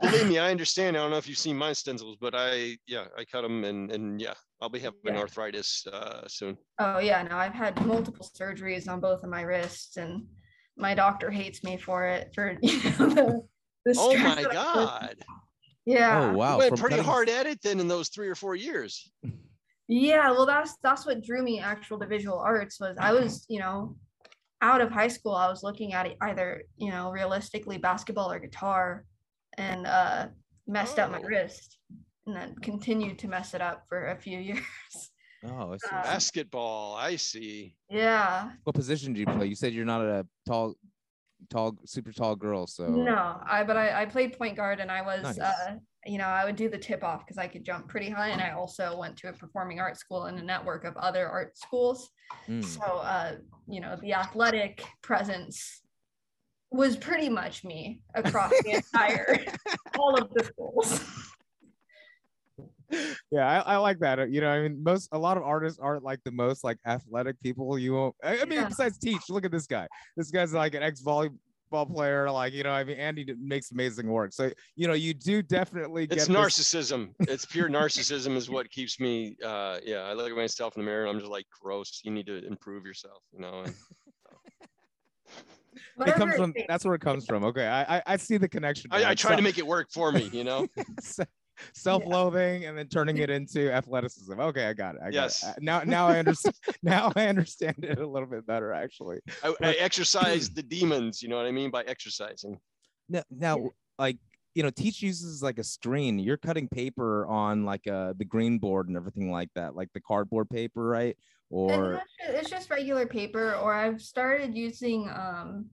[0.00, 0.96] Believe me, I understand.
[0.96, 3.90] I don't know if you've seen my stencils, but I yeah, I cut them and
[3.92, 5.18] and yeah, I'll be having Yeah.
[5.18, 6.56] arthritis uh, soon.
[6.78, 10.24] oh yeah, no, I've had multiple surgeries on both of my wrists and
[10.76, 13.42] my doctor hates me for it for you know the,
[13.84, 15.16] the Oh my that I put- god!
[15.86, 16.30] Yeah.
[16.32, 16.52] Oh wow.
[16.54, 19.10] you went from pretty cutting- hard at it then in those three or four years.
[19.88, 23.58] Yeah, well, that's that's what drew me actual to visual arts was I was, you
[23.58, 23.96] know,
[24.62, 29.04] out of high school, I was looking at either, you know, realistically basketball or guitar,
[29.58, 30.28] and uh,
[30.66, 31.22] messed up my Oh.
[31.22, 31.78] wrist,
[32.26, 34.62] and then continued to mess it up for a few years.
[35.44, 35.96] Oh, I see.
[35.96, 37.76] Uh, Basketball, I see.
[37.88, 39.46] yeah, what position do you play?
[39.46, 40.74] You said you're not a tall,
[41.48, 42.66] tall, super tall girl.
[42.66, 45.38] So no, I but I I played point guard, and I was, Nice.
[45.38, 45.76] uh,
[46.06, 48.40] you know, I would do the tip off because I could jump pretty high, and
[48.42, 52.10] I also went to a performing arts school and a network of other art schools.
[52.48, 52.62] Mm.
[52.64, 53.36] So, uh,
[53.66, 55.79] you know, the athletic presence
[56.70, 59.44] was pretty much me across the entire,
[59.98, 61.00] all of the schools.
[63.30, 64.18] yeah, I, I like that.
[64.18, 66.78] Uh, You know, I mean, most a lot of artists aren't like the most like
[66.86, 67.78] athletic people.
[67.78, 68.14] You won't.
[68.22, 68.68] I, I mean, Yeah.
[68.68, 69.86] besides teach, look at this guy.
[70.16, 71.38] This guy's like an ex volleyball
[71.92, 72.28] player.
[72.30, 74.32] Like you know, I mean, Andy makes amazing work.
[74.32, 77.10] So you know, you do definitely get It's this- narcissism.
[77.20, 79.36] It's pure narcissism is what keeps me.
[79.44, 82.00] Uh, yeah, I look at myself in the mirror and I'm just like, gross.
[82.04, 83.22] You need to improve yourself.
[83.32, 83.62] You know.
[83.64, 83.74] And
[86.08, 86.52] It comes from.
[86.52, 86.66] takes.
[86.68, 87.44] That's where it comes from.
[87.44, 88.90] Okay, I I, I see the connection.
[88.92, 89.16] I, I man.
[89.16, 90.30] try to make it work for me.
[90.32, 90.66] You know.
[91.74, 94.38] self-loathing and then turning it into athleticism.
[94.40, 95.02] Okay, I got it.
[95.02, 95.42] I got Yes.
[95.42, 95.48] it.
[95.48, 99.18] Uh, Now now I understand now I understand it a little bit better actually.
[99.42, 101.22] I, I exercise the demons.
[101.22, 102.58] You know what I mean by exercising.
[103.08, 104.16] Now, now like
[104.54, 106.18] you know, Teach uses like a screen.
[106.18, 110.00] You're cutting paper on like uh the green board and everything like that, like the
[110.00, 111.16] cardboard paper, right?
[111.50, 115.66] Or that's ju- it's just regular paper, or I've started using um,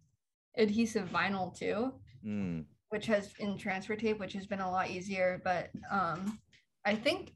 [0.57, 1.93] adhesive vinyl too,
[2.25, 5.41] Mm, which has in transfer tape, which has been a lot easier.
[5.43, 6.39] But um,
[6.85, 7.33] I think,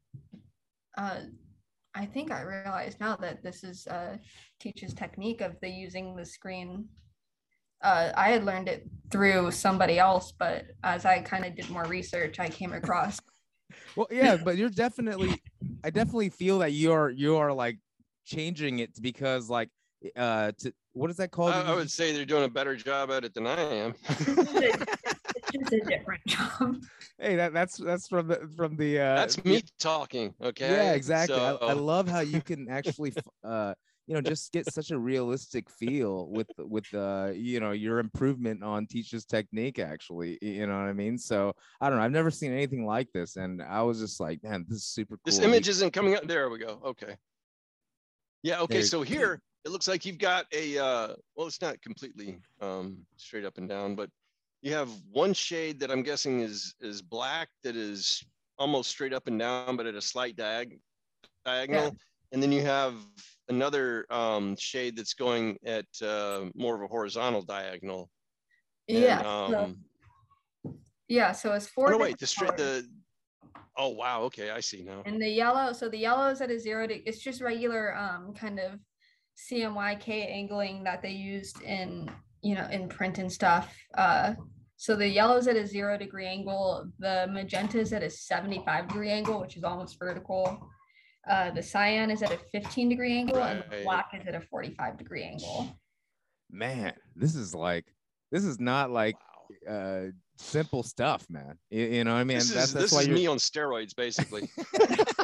[0.97, 1.21] uh,
[1.93, 4.17] I think I realize now that this is uh,
[4.59, 6.87] Teach's technique of the using the screen.
[7.83, 11.85] Uh, I had learned it through somebody else, but as I kind of did more
[11.85, 13.19] research, I came across.
[13.95, 15.41] well, yeah, but you're definitely
[15.83, 17.77] I definitely feel that you're you are like
[18.25, 19.69] changing it because like
[20.15, 21.53] uh to what is that called?
[21.53, 23.93] I, I would say they're doing a better job at it than I am.
[24.09, 26.75] it's just a different job.
[27.19, 30.33] hey, that that's that's from the from the uh That's me talking.
[30.41, 30.69] Okay.
[30.69, 31.35] Yeah, exactly.
[31.37, 33.13] I, I love how you can actually,
[33.43, 33.73] uh,
[34.07, 38.61] you know, just get such a realistic feel with with uh, you know, your improvement
[38.63, 39.79] on teacher's technique.
[39.79, 41.17] Actually, you know what I mean.
[41.17, 42.03] So I don't know.
[42.03, 45.15] I've never seen anything like this, and I was just like, man, this is super
[45.15, 45.21] cool.
[45.25, 46.27] This image isn't coming up.
[46.27, 46.81] There we go.
[46.85, 47.15] Okay.
[48.43, 48.59] Yeah.
[48.61, 48.75] Okay.
[48.75, 50.77] There- So here it looks like you've got a.
[50.77, 54.09] Uh, well, it's not completely um, straight up and down, but
[54.61, 58.23] you have one shade that I'm guessing is is black that is
[58.57, 60.79] almost straight up and down, but at a slight diag-
[61.45, 61.95] diagonal,
[62.31, 62.93] and then you have
[63.49, 68.09] another um, shade that's going at uh, more of a horizontal diagonal.
[68.87, 69.21] And, Yeah.
[69.21, 69.83] so- Um,
[71.07, 71.31] yeah.
[71.33, 71.91] So it's oh, four.
[71.91, 72.17] no, wait.
[72.17, 72.55] The straight.
[72.57, 72.87] The.
[73.77, 74.21] Oh wow.
[74.23, 75.01] Okay, I see now.
[75.05, 78.33] And the yellow, so the yellow is at a zero to, it's just regular um
[78.33, 78.79] kind of
[79.37, 82.09] CMYK angling that they used in,
[82.41, 83.75] you know, in print and stuff.
[83.97, 84.33] Uh
[84.77, 88.87] so the yellow is at a zero degree angle, the magenta is at a 75
[88.87, 90.59] degree angle, which is almost vertical.
[91.29, 94.41] Uh the cyan is at a 15 degree angle and the black is at a
[94.41, 95.77] 45 degree angle.
[96.49, 97.85] man, this is like,
[98.31, 99.15] this is not like
[99.67, 99.73] Wow.
[99.75, 100.05] uh
[100.37, 101.57] simple stuff, man.
[101.69, 102.37] You, you know what I mean?
[102.39, 104.49] This that's is that's this why is me on steroids, basically.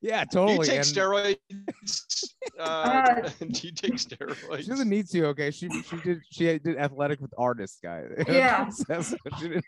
[0.00, 0.66] yeah, Do you totally.
[0.68, 1.36] take and steroids?
[2.60, 4.60] Uh, Uh, do you take steroids?
[4.60, 5.26] She doesn't need to.
[5.28, 8.10] Okay, she she did she did athletic with artists, guys.
[8.28, 8.68] Yeah.
[8.68, 9.00] So
[9.38, 9.64] she didn't-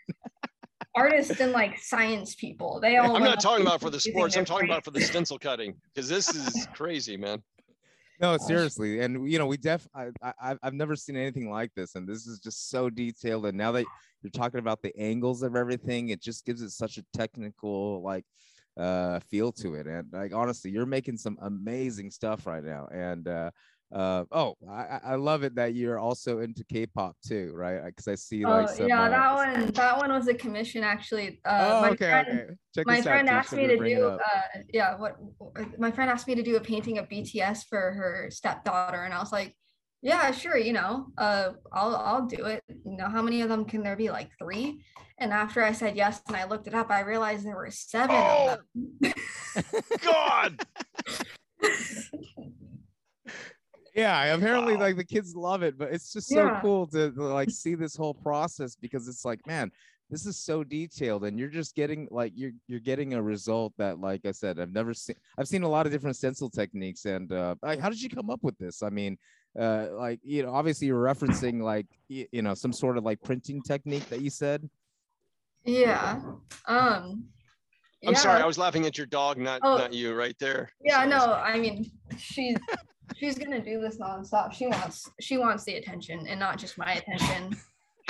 [0.95, 2.79] Artists and like science people.
[2.79, 3.15] They all.
[3.15, 4.35] I'm not talking about for the sports.
[4.37, 4.71] I'm talking brain.
[4.71, 7.43] about for the stencil cutting because this is crazy, man.
[8.19, 11.71] No, seriously, and you know, we def I, I I've- I've never seen anything like
[11.75, 13.45] this, and this is just so detailed.
[13.45, 13.85] And now that
[14.23, 18.25] you're talking about the angles of everything, it just gives it such a technical like
[18.77, 19.87] uh feel to it.
[19.87, 22.87] And like honestly, you're making some amazing stuff right now.
[22.91, 23.51] And uh
[23.91, 27.85] uh oh, I I- love it that you're also into K-pop too, right?
[27.85, 29.65] Because I see Oh like some, yeah, uh, that one.
[29.67, 31.39] That one was a commission actually.
[31.45, 32.53] Uh, Oh, my okay, friend, okay.
[32.75, 34.19] Check my this out, friend asked me to do uh
[34.73, 35.15] yeah what
[35.79, 39.19] my friend asked me to do a painting of bts for her stepdaughter and i
[39.19, 39.55] was like
[40.01, 43.65] yeah sure you know uh i'll i'll do it you know how many of them
[43.65, 44.79] can there be like three
[45.17, 48.15] and after i said yes and i looked it up i realized there were seven
[48.15, 48.57] Oh!
[48.75, 49.13] of them
[50.03, 50.59] God,
[53.95, 54.81] yeah apparently Wow.
[54.81, 56.61] like the kids love it but it's just so Yeah.
[56.61, 59.71] cool to, to, like see this whole process because it's like man
[60.09, 63.99] this is so detailed and you're just getting like you're you're getting a result that
[63.99, 67.31] like i said i've never seen i've seen a lot of different stencil techniques and
[67.31, 69.17] uh like, how did you come up with this i mean
[69.59, 73.21] uh like you know obviously you're referencing like y- you know some sort of like
[73.23, 74.69] printing technique that you said
[75.65, 76.21] yeah
[76.67, 77.23] um
[78.07, 78.41] I'm sorry.
[78.43, 79.75] I was laughing at your dog, not Oh.
[79.75, 80.69] not you, right there.
[80.79, 82.55] Yeah, So- no, I mean, she's
[83.15, 84.53] she's gonna do this nonstop.
[84.53, 87.57] She wants she wants the attention and not just my attention.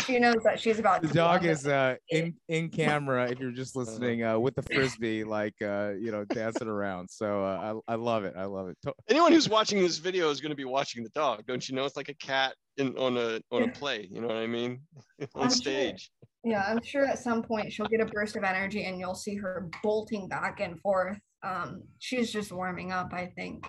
[0.06, 3.52] She knows that she's about the to dog is uh in in camera if you're
[3.52, 7.94] just listening uh with the frisbee like uh you know dancing around so uh, i,
[7.94, 8.78] I love it i love it
[9.10, 11.86] Anyone who's watching this video is going to be watching the dog, don't you know?
[11.86, 14.08] It's like a cat in on a on a play.
[14.12, 14.82] You know what I mean?
[15.36, 15.56] on I'm sure.
[15.58, 16.12] stage.
[16.44, 19.36] Yeah, I'm sure at some point she'll get a burst of energy and you'll see
[19.36, 21.20] her bolting back and forth.
[21.44, 23.68] Um, she's just warming up, I think.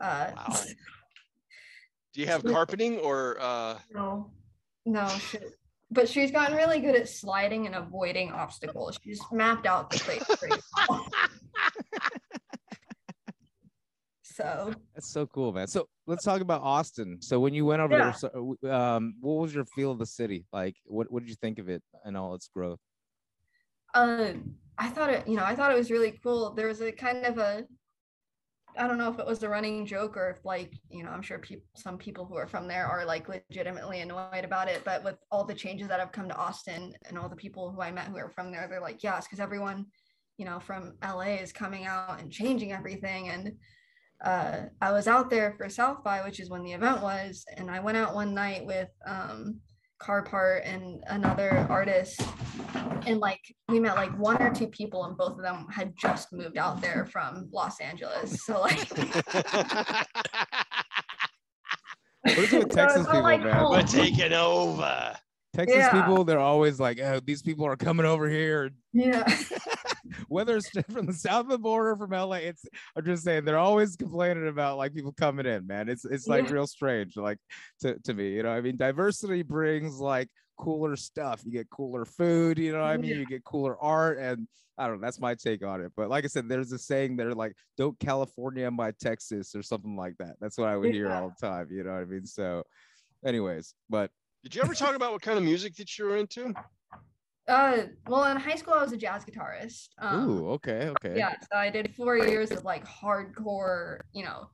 [0.00, 0.56] Uh, Wow.
[2.14, 4.30] Do you have carpeting or uh no,
[4.86, 5.38] no, she,
[5.90, 8.98] but she's gotten really good at sliding and avoiding obstacles.
[9.04, 11.04] She's mapped out the place pretty well.
[14.22, 15.66] so That's so cool, man.
[15.66, 17.20] So let's talk about Austin.
[17.20, 18.12] So when you went over Yeah.
[18.62, 20.44] there, um, what was your feel of the city?
[20.52, 22.80] Like, what what did you think of it and all its growth?
[23.94, 24.32] uh,
[24.78, 26.52] I thought it, you know, I thought it was really cool.
[26.52, 27.64] There was a kind of a,
[28.78, 31.22] I don't know if it was a running joke or if like, you know, I'm
[31.22, 31.40] sure
[31.74, 34.82] some people who are from there are like legitimately annoyed about it.
[34.84, 37.80] But with all the changes that have come to Austin and all the people who
[37.80, 39.86] I met who are from there, they're like, yes, because everyone,
[40.38, 43.28] you know, from LA is coming out and changing everything.
[43.28, 43.52] And
[44.24, 47.70] uh, I was out there for South by, which is when the event was, and
[47.70, 49.60] I went out one night with um,
[49.98, 52.20] Carpart and another artist,
[53.06, 56.32] and like we met like one or two people, and both of them had just
[56.32, 58.44] moved out there from Los Angeles.
[58.44, 58.78] So like,
[62.24, 63.52] What is it with Texas it felt people, like man?
[63.54, 63.70] home.
[63.72, 65.16] we're taking over?
[65.54, 65.90] Texas Yeah.
[65.92, 69.22] people, they're always like, "Oh, these people are coming over here." Yeah,
[70.28, 72.64] Whether it's from the south of the border or from LA, it's
[72.96, 75.88] I'm just saying they're always complaining about like people coming in, man.
[75.88, 76.52] It's it's like Yeah.
[76.52, 77.38] real strange, like
[77.80, 78.30] to, to me.
[78.34, 81.42] You know, I mean, diversity brings like cooler stuff.
[81.44, 83.10] You get cooler food, you know what I mean?
[83.10, 83.16] Yeah.
[83.16, 84.48] You get cooler art, and
[84.78, 85.92] I don't know, that's my take on it.
[85.96, 89.62] But like I said, there's a saying that are like, don't California my Texas or
[89.62, 90.36] something like that.
[90.40, 92.26] That's what I would hear all the time, you know what I mean?
[92.26, 92.62] So
[93.24, 94.10] anyways, but
[94.42, 96.54] Did you ever talk about what kind of music that you were into?
[97.48, 97.78] Uh,
[98.08, 99.88] well, in high school I was a jazz guitarist.
[99.98, 101.14] Um, ooh, okay, okay.
[101.16, 104.48] yeah so i did four years of like hardcore you know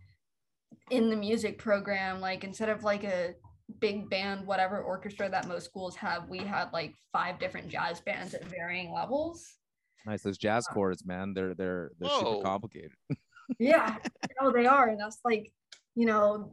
[0.91, 3.35] in the music program like instead of like a
[3.81, 8.35] big band whatever orchestra that most schools have we had like five different jazz bands
[8.35, 9.57] at varying levels
[10.05, 10.23] Nice.
[10.23, 11.33] Those jazz chords, man.
[11.33, 12.19] They're they're they're Whoa.
[12.19, 12.91] super complicated.
[13.59, 13.97] yeah
[14.41, 15.53] no they are and that's like
[15.95, 16.49] you know a-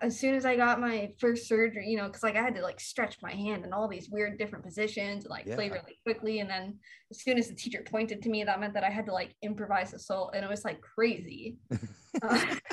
[0.00, 2.62] as soon as i got my first surgery you know because like i had to
[2.62, 6.40] like stretch my hand in all these weird different positions and like play really quickly
[6.40, 6.78] and then
[7.10, 9.34] as soon as the teacher pointed to me that meant that i had to like
[9.42, 11.56] improvise a solo and it was like crazy
[12.22, 12.54] Uh,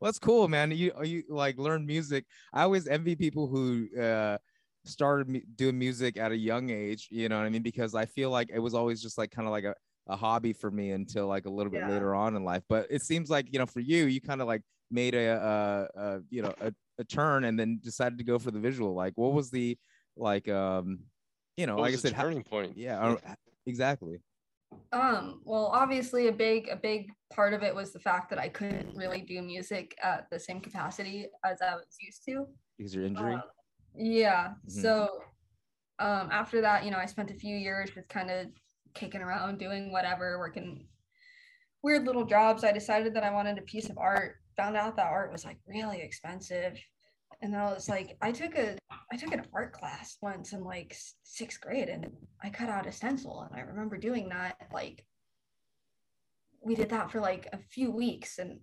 [0.00, 0.70] Well, that's cool, man.
[0.70, 2.26] You you like learn music.
[2.52, 4.38] I always envy people who uh
[4.84, 7.08] started doing music at a young age.
[7.10, 7.62] You know what I mean?
[7.62, 9.74] Because I feel like it was always just like kind of like a,
[10.06, 11.90] a hobby for me until like a little bit Yeah.
[11.90, 12.62] later on in life.
[12.68, 14.62] But it seems like you know for you, you kind of like
[14.94, 18.50] made a, a, a you know a, a turn and then decided to go for
[18.52, 18.94] the visual.
[18.94, 19.76] Like, what was the
[20.16, 21.00] like um
[21.56, 22.76] you know What like I was the said, how- turning point?
[22.78, 23.20] yeah, or-
[23.66, 24.22] exactly.
[24.92, 28.48] Um, well, obviously a big a big part of it was the fact that I
[28.48, 32.46] couldn't really do music at the same capacity as I was used to.
[32.78, 33.34] Because your injury.
[33.34, 33.42] Um,
[33.96, 34.54] yeah.
[34.68, 34.82] Mhm.
[34.82, 35.22] So
[35.98, 38.46] um after that, you know, I spent a few years just kind of
[38.94, 40.86] kicking around doing whatever, working
[41.84, 42.64] weird little jobs.
[42.64, 44.36] I decided that I wanted a piece of art.
[44.56, 46.80] Found out that art was like really expensive,
[47.42, 48.78] and I was like, I took a
[49.12, 52.06] I took an art class once in like sixth grade, and
[52.42, 55.04] I cut out a stencil, and I remember doing that like
[56.62, 58.58] we did that for like a few weeks, and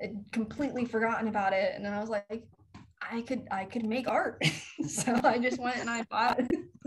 [0.00, 2.44] I'd completely forgotten about it, and then I was like,
[3.00, 4.44] I could I could make art,
[4.86, 6.40] so I just went and I bought.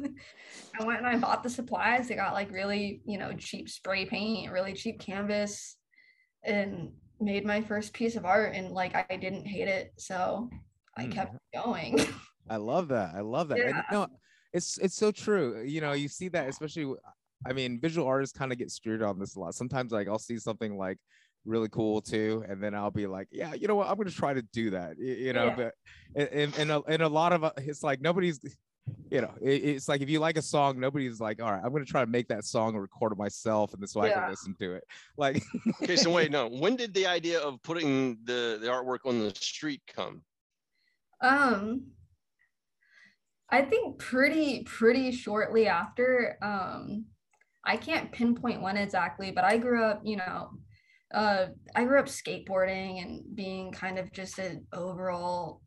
[0.79, 2.11] I went and I bought the supplies.
[2.11, 5.77] I got like really, you know, cheap spray paint, really cheap canvas,
[6.43, 8.53] and made my first piece of art.
[8.55, 10.49] And like I didn't hate it, so
[10.97, 11.11] I Mm.
[11.11, 11.99] kept going.
[12.49, 13.15] I love that.
[13.15, 13.59] I love that.
[13.59, 13.81] And, Yeah.
[13.89, 14.07] you know,
[14.53, 15.61] it's it's so true.
[15.61, 16.95] You know, you see that especially.
[17.47, 19.53] I mean, visual artists kind of get screwed on this a lot.
[19.53, 20.97] Sometimes, like I'll see something like
[21.45, 24.33] really cool too, and then I'll be like, yeah, you know what, I'm gonna try
[24.33, 24.97] to do that.
[24.97, 25.55] You know, Yeah.
[25.55, 25.73] but
[26.15, 28.39] and and and a, and a lot of uh, it's like nobody's.
[29.09, 31.71] You know, it, it's like if you like a song, nobody's like, all right, I'm
[31.71, 34.29] gonna try to make that song and record it myself, and then so I can
[34.29, 34.83] listen to it.
[35.17, 35.41] Like,
[35.81, 36.47] Okay, so wait, no.
[36.51, 40.21] When did the idea of putting the the artwork on the street come?
[41.21, 41.87] Um,
[43.49, 46.37] I think pretty pretty shortly after.
[46.41, 47.05] Um,
[47.63, 50.49] I can't pinpoint when exactly, but I grew up, you know,
[51.13, 55.61] uh, I grew up skateboarding and being kind of just an overall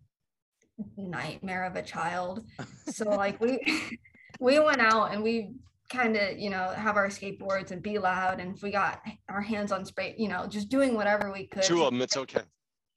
[0.96, 2.44] nightmare of a child.
[2.88, 3.60] So like we
[4.40, 5.52] we went out and we
[5.88, 9.40] kind of you know have our skateboards and be loud and if we got our
[9.40, 12.42] hands on spray you know just doing whatever we could Two of them, it's okay.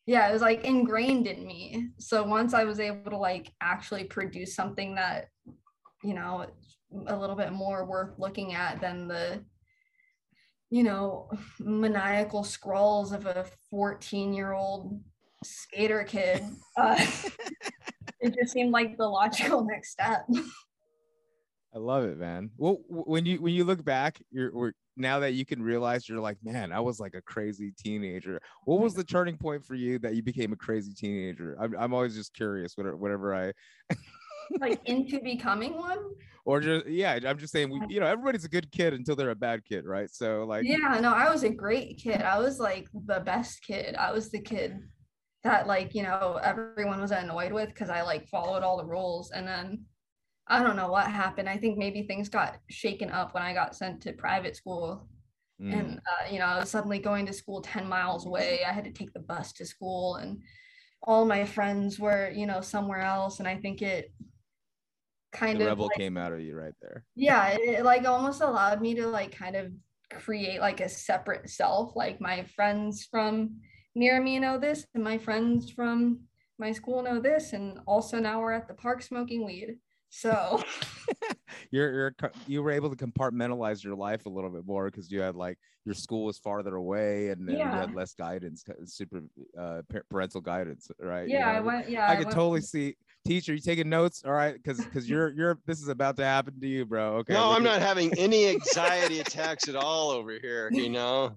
[0.06, 4.04] yeah it was like ingrained in me so once i was able to like actually
[4.04, 5.28] produce something that
[6.04, 6.46] you know
[7.08, 9.42] a little bit more worth looking at than the
[10.70, 11.30] you know
[11.60, 15.00] maniacal scrawls of a 14 year old
[15.44, 16.44] skater kid
[16.78, 16.96] uh,
[18.20, 20.26] it just seemed like the logical next step
[21.74, 22.50] I love it, man.
[22.58, 26.20] Well, when you when you look back, you're we're, now that you can realize you're
[26.20, 28.42] like, man, I was like a crazy teenager.
[28.66, 31.56] What was the turning point for you that you became a crazy teenager?
[31.60, 32.76] I'm I'm always just curious.
[32.76, 33.54] Whatever, whatever I
[34.60, 36.00] like into becoming one
[36.44, 37.70] or just yeah, I'm just saying.
[37.70, 40.10] We, you know, everybody's a good kid until they're a bad kid, right?
[40.12, 43.96] So like, yeah no i was a great kid i was like the best kid
[43.96, 44.78] i was the kid
[45.44, 49.32] that like you know everyone was annoyed with because i like followed all the rules
[49.32, 49.84] and then
[50.48, 51.50] i don't know what happened.
[51.50, 55.08] I think maybe things got shaken up when i got sent to private school
[55.62, 58.62] mm, and uh, you know i was suddenly going to school 10 miles away.
[58.68, 60.42] I had to take the bus to school and
[61.04, 64.14] all my friends were you know somewhere else and i think it
[65.32, 67.06] kind the of rebel like, came out of you right there.
[67.16, 69.72] yeah it, it, like almost allowed me to like kind of
[70.12, 73.56] create like a separate self like my friends from
[73.96, 76.20] near me know this and my friends from
[76.58, 79.78] my school know this and also now we're at the park smoking weed
[80.10, 80.62] so
[81.72, 82.16] You're you're
[82.48, 85.58] you were able to compartmentalize your life a little bit more because you had like
[85.86, 89.22] your school was farther away and then you had less guidance, uh, super
[89.60, 91.28] uh, parental guidance, right?
[91.28, 94.24] You yeah i went yeah I could went- totally see teacher, you taking notes?
[94.26, 97.16] All right, because because you're you're this is about to happen to you, bro.
[97.18, 97.34] Okay.
[97.34, 100.70] no, I'm at- not having any anxiety attacks at all over here.
[100.72, 101.36] You know,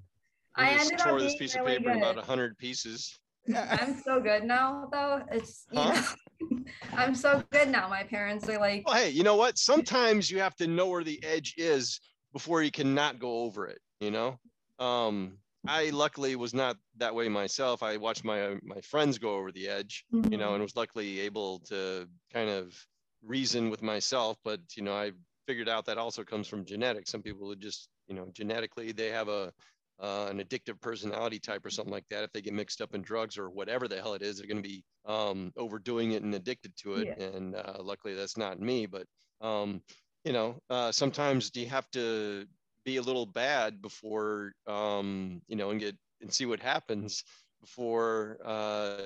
[0.56, 2.24] I just ended up tore this piece really of paper in about good.
[2.24, 3.18] hundred pieces.
[3.48, 5.92] i'm so good now though it's you Huh?
[5.92, 6.64] know
[6.96, 9.58] i'm so good now my parents are like Well, hey, you know what?
[9.58, 12.00] Sometimes you have to know where the edge is
[12.32, 13.80] before you can not go over it.
[14.00, 14.38] You know,
[14.78, 17.82] um, I luckily was not that way myself.
[17.82, 20.38] I watched my my friends go over the edge, you Mm-hmm.
[20.38, 22.74] know, and was luckily able to kind of
[23.22, 24.36] reason with myself.
[24.44, 25.12] But you know, I
[25.46, 27.10] figured out that also comes from genetics.
[27.10, 29.52] Some people would just, you know, genetically they have a
[30.00, 32.24] uh, an addictive personality type or something like that.
[32.24, 34.62] If they get mixed up in drugs or whatever the hell it is, they're going
[34.62, 37.08] to be um, overdoing it and addicted to it.
[37.16, 38.86] And uh, luckily, that's not me.
[38.86, 39.06] But
[39.40, 39.82] um,
[40.24, 42.46] you know, uh, sometimes you have to
[42.84, 47.24] be a little bad before um, you know and get and see what happens
[47.60, 48.98] before uh,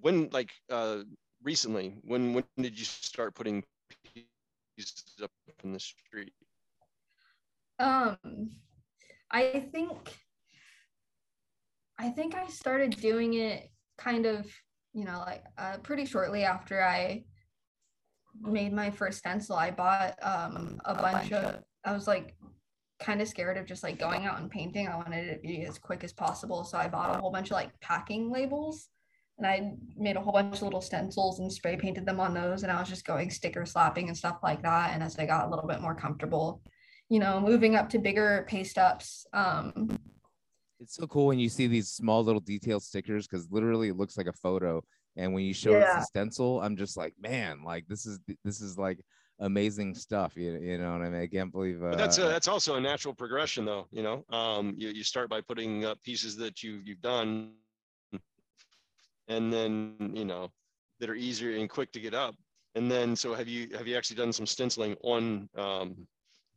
[0.00, 1.02] when like uh,
[1.42, 3.64] recently, when when did you start putting
[4.76, 5.30] pieces up
[5.64, 6.32] in the street?
[7.78, 8.16] Um,
[9.30, 10.16] I think
[11.98, 14.46] I think I started doing it kind of,
[14.92, 17.24] you know, like uh, pretty shortly after I
[18.40, 19.56] made my first stencil.
[19.56, 21.62] I bought um a bunch of.
[21.84, 22.36] I was like
[23.00, 24.86] kind of scared of just like going out and painting.
[24.86, 27.48] I wanted it to be as quick as possible, so I bought a whole bunch
[27.48, 28.88] of like packing labels.
[29.38, 32.62] And I made a whole bunch of little stencils and spray painted them on those.
[32.62, 34.92] And I was just going sticker slapping and stuff like that.
[34.92, 36.62] And as I got a little bit more comfortable,
[37.08, 39.26] you know, moving up to bigger paste ups.
[39.32, 39.98] Um,
[40.80, 44.16] It's so cool when you see these small little detailed stickers because literally it looks
[44.16, 44.82] like a photo
[45.16, 48.60] And when you show us the stencil, I'm just like, man, like this is this
[48.60, 48.98] is like
[49.40, 50.36] amazing stuff.
[50.36, 51.20] You, you know what I mean?
[51.22, 53.88] I can't believe uh, But that's a, that's also a natural progression, though.
[53.90, 57.52] You know, um, you you start by putting up pieces that you you've done,
[59.32, 60.50] and then you know
[61.00, 62.34] that are easier and quick to get up.
[62.74, 66.06] And then, so have you have you actually done some stenciling on um,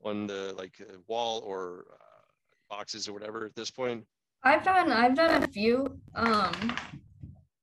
[0.04, 4.06] on the like uh, wall or uh, boxes or whatever at this point?
[4.44, 6.00] I've done I've done a few.
[6.14, 6.76] Um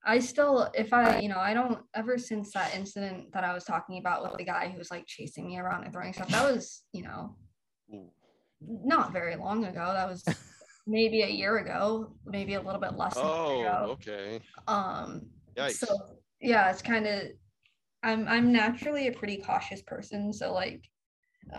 [0.05, 3.65] I still if I you know I don't ever since that incident that I was
[3.65, 6.53] talking about with the guy who was like chasing me around and throwing stuff that
[6.53, 7.37] was you know
[7.95, 8.11] Ooh.
[8.61, 10.25] not very long ago that was
[10.87, 13.91] maybe a year ago maybe a little bit less than a year Oh, ago.
[13.93, 14.41] okay.
[14.67, 15.23] um
[15.57, 15.77] Yikes.
[15.77, 15.87] so
[16.41, 17.23] yeah it's kind of
[18.03, 20.83] I'm I'm naturally a pretty cautious person so like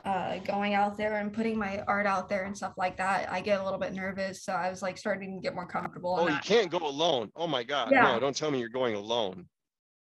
[0.05, 3.39] uh going out there and putting my art out there and stuff like that I
[3.41, 6.27] get a little bit nervous so I was like starting to get more comfortable Oh,
[6.27, 6.43] you that.
[6.43, 7.31] can't go alone.
[7.35, 7.91] Oh my God.
[7.91, 8.03] Yeah.
[8.03, 9.45] No, don't tell me you're going alone.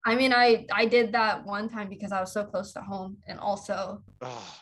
[0.05, 3.18] I mean, I I did that one time because I was so close to home,
[3.29, 4.55] and also Oh,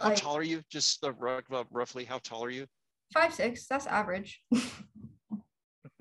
[0.00, 0.62] how like tall are you?
[0.70, 2.66] Just uh, rough- rough- roughly, how tall are you?
[3.12, 3.66] Five six.
[3.66, 4.40] That's average.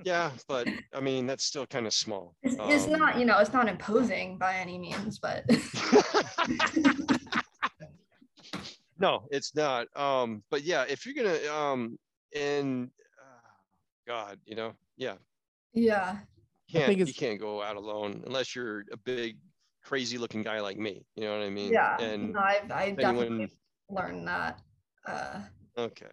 [0.03, 2.35] Yeah, but I mean, that's still kind of small.
[2.41, 5.43] It's, it's Um, not, you know, it's not imposing by any means, but
[8.99, 9.87] no, it's not.
[9.95, 11.99] Um, but yeah, if you're gonna, um,
[12.35, 12.89] and
[13.19, 13.49] uh,
[14.07, 15.15] God, you know, yeah,
[15.73, 16.17] yeah,
[16.71, 19.37] can't you can't go out alone unless you're a big,
[19.83, 21.05] crazy looking guy like me.
[21.15, 21.71] You know what I mean?
[21.71, 21.99] yeah.
[21.99, 23.49] And no, I've I definitely anyone,
[23.89, 24.61] learned that,
[25.05, 25.41] uh,
[25.77, 26.07] okay.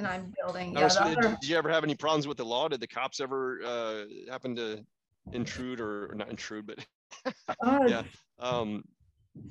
[0.00, 0.72] And I'm building.
[0.72, 2.68] Now, Yeah, so did, did you ever have any problems with the law?
[2.68, 4.84] Did the cops ever uh, happen to
[5.32, 6.84] intrude or, or not intrude, but
[7.62, 8.02] uh, yeah,
[8.38, 8.82] um,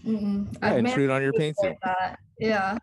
[0.05, 0.51] mm-mm.
[0.53, 1.77] Yeah, I've intrude on your painting.
[2.39, 2.77] Yeah,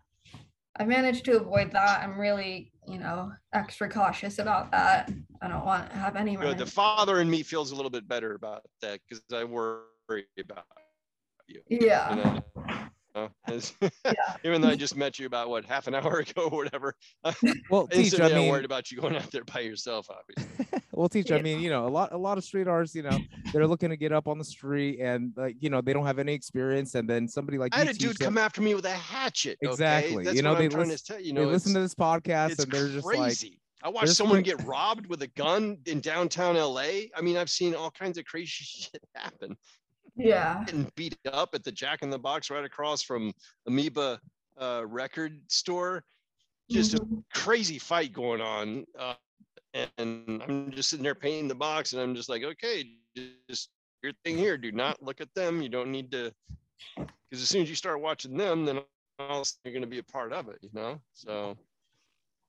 [0.79, 2.01] I managed to avoid that.
[2.01, 5.11] I'm really, you know, extra cautious about that.
[5.41, 6.35] I don't want to have any.
[6.35, 6.57] good.
[6.57, 9.83] The father in me feels a little bit better about that because I worry
[10.39, 10.65] about
[11.47, 11.61] you.
[11.69, 12.39] Yeah.
[13.17, 13.89] You know?
[14.05, 14.13] Uh,
[14.43, 16.95] Even though I just met you about what half an hour ago or whatever,
[17.69, 18.05] Well, teach.
[18.13, 20.07] instantly I I'm mean, worried about you going out there by yourself.
[20.09, 21.31] Obviously, well, teach.
[21.31, 23.17] I mean, you know, a lot, a lot of street artists, you know,
[23.53, 26.19] they're looking to get up on the street, and like, you know, they don't have
[26.19, 28.85] any experience, and then somebody like I had a dude them- come after me with
[28.85, 29.57] a hatchet.
[29.63, 29.71] okay?
[29.71, 30.23] Exactly.
[30.23, 31.33] That's You know, what they I'm trying listen- to tell you.
[31.33, 33.59] they know, listen to this podcast, it's and they're just like, crazy.
[33.83, 36.81] I watched there's someone get robbed with a gun in downtown LA.
[37.15, 39.55] I mean, I've seen all kinds of crazy shit happen.
[40.17, 40.65] Yeah.
[40.69, 43.33] And beat up at the Jack in the Box right across from
[43.67, 44.19] Amoeba
[44.59, 46.03] uh, record store.
[46.69, 47.23] Just a Mhm.
[47.33, 48.85] crazy fight going on.
[48.97, 49.13] Uh,
[49.97, 52.97] and I'm just sitting there painting the box, and I'm just like, okay,
[53.47, 53.69] just
[54.01, 54.57] your thing here.
[54.57, 55.61] Do not look at them.
[55.61, 56.33] You don't need to,
[56.95, 58.77] because as soon as you start watching them, then
[59.19, 60.99] all of a sudden you're going to be a part of it, you know?
[61.13, 61.57] So,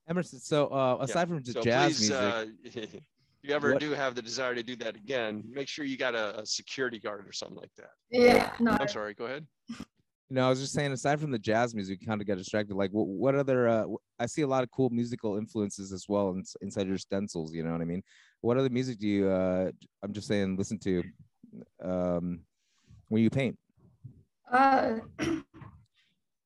[0.09, 0.39] Emerson.
[0.41, 1.05] So, uh, yeah.
[1.05, 3.03] aside from just so jazz please, music, uh, if
[3.43, 6.15] you ever What- do have the desire to do that again, make sure you got
[6.15, 7.91] a, a security guard or something like that.
[8.11, 8.53] Yeah.
[8.61, 8.73] No.
[8.73, 9.47] I'm sorry, go ahead.
[9.69, 9.87] you
[10.31, 12.75] know, I was just saying, aside from the jazz music, kind of got distracted.
[12.75, 13.69] Like, what, what other?
[13.69, 13.85] Uh,
[14.19, 17.55] I see a lot of cool musical influences as well in, inside your stencils.
[17.55, 18.03] You know what I mean?
[18.41, 19.29] What other music do you?
[19.29, 19.71] Uh,
[20.03, 21.03] I'm just saying, listen to,
[21.83, 22.41] um,
[23.09, 23.57] when you paint.
[24.51, 25.43] Uh, it,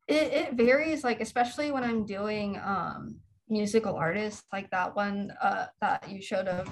[0.09, 3.17] it varies, like especially when I'm doing um
[3.53, 6.65] musical artists, like that one uh that you showed of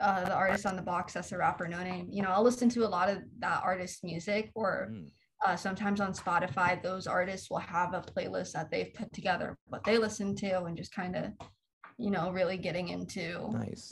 [0.00, 2.06] uh the artist on the box that's a rapper no name.
[2.10, 5.08] You know, I'll listen to a lot of that artist's music or Mm.
[5.44, 9.82] uh, sometimes on Spotify, those artists will have a playlist that they've put together, what
[9.84, 11.24] they listen to, and just kind of,
[11.98, 13.84] you know, really getting into, Nice.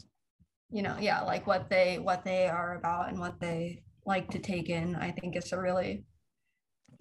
[0.71, 4.39] you know, yeah, like what they what they are about and what they like to
[4.39, 4.95] take in.
[4.95, 6.05] I think it's a really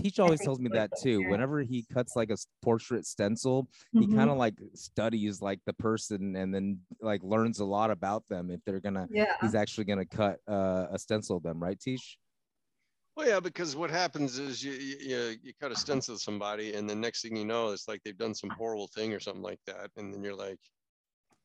[0.01, 1.21] Teach always tells me that too.
[1.23, 4.15] Whenever he cuts like a portrait stencil, he Mhm.
[4.15, 8.49] kind of like studies like the person and then like learns a lot about them
[8.49, 9.35] if they're gonna yeah.
[9.41, 12.17] he's actually gonna cut uh, a stencil of them, right, Teach?
[13.17, 16.75] Well, yeah, because what happens is you, you, you- you cut a stencil to somebody,
[16.75, 19.43] and the next thing you know, it's like they've done some horrible thing or something
[19.43, 19.91] like that.
[19.97, 20.59] And then you're like,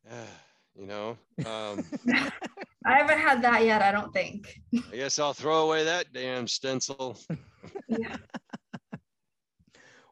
[0.08, 0.42] ah,
[0.76, 1.84] you know, um,
[2.86, 4.60] I haven't had that yet, I don't think.
[4.92, 7.18] I guess I'll throw away that damn stencil.
[7.88, 8.16] Yeah.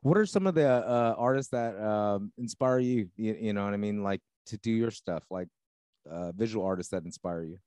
[0.05, 3.37] What are some of the uh, artists that um, inspire you, you?
[3.41, 5.47] You know what I mean, like to do your stuff, like
[6.11, 7.59] uh, visual artists that inspire you.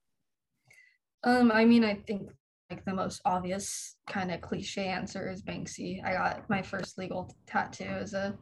[1.24, 2.30] Um, I mean, I think
[2.70, 6.04] like the most obvious kind of cliche answer is Banksy.
[6.04, 8.38] I got my first legal tattoo as a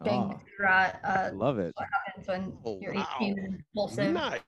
[0.00, 1.00] Oh, Banksy rat.
[1.02, 1.72] Uh, love it.
[1.76, 3.08] What happens when Oh, you're wow.
[3.18, 4.12] 18 and impulsive.
[4.12, 4.40] Nice.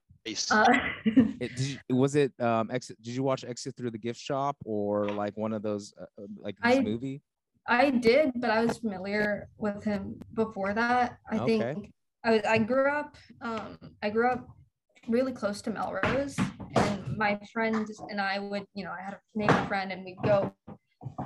[0.51, 0.65] Uh,
[1.05, 4.57] it did you, was it um exit did you watch exit through the gift shop
[4.65, 7.23] or like one of those uh, uh, like this I- movie
[7.67, 11.17] I did, but I was familiar with him before that.
[11.31, 11.59] I Okay.
[11.59, 14.47] think I was, I grew up um I grew up
[15.09, 16.37] really close to Melrose
[16.77, 20.19] and my friends and I would, you know, I had a neighbor friend and we'd
[20.25, 20.53] go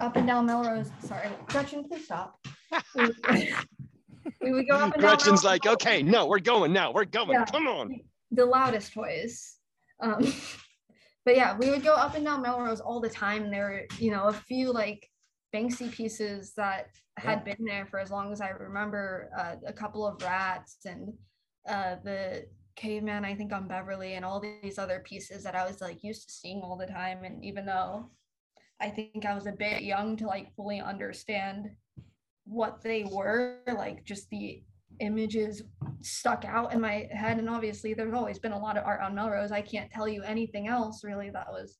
[0.00, 0.90] up and down Melrose.
[1.04, 2.38] Sorry, Gretchen, please stop.
[2.94, 3.16] We would,
[4.40, 5.00] we would go up and down.
[5.00, 6.92] Gretchen's Melrose like, okay, no, we're going now.
[6.92, 7.30] We're going.
[7.30, 7.44] Yeah.
[7.46, 8.00] Come on.
[8.30, 9.56] The loudest toys.
[10.00, 10.32] Um,
[11.24, 13.50] but yeah, we would go up and down Melrose all the time.
[13.50, 15.08] There were, you know, a few like
[15.54, 19.30] Banksy pieces that had been there for as long as I remember.
[19.36, 21.12] Uh, a couple of rats and
[21.68, 25.80] uh, the caveman, I think on Beverly, and all these other pieces that I was
[25.80, 27.24] like used to seeing all the time.
[27.24, 28.10] And even though
[28.80, 31.70] I think I was a bit young to like fully understand
[32.44, 34.62] what they were, like just the
[35.00, 35.62] images
[36.00, 37.38] stuck out in my head.
[37.38, 39.52] And obviously, there's always been a lot of art on Melrose.
[39.52, 41.78] I can't tell you anything else really that was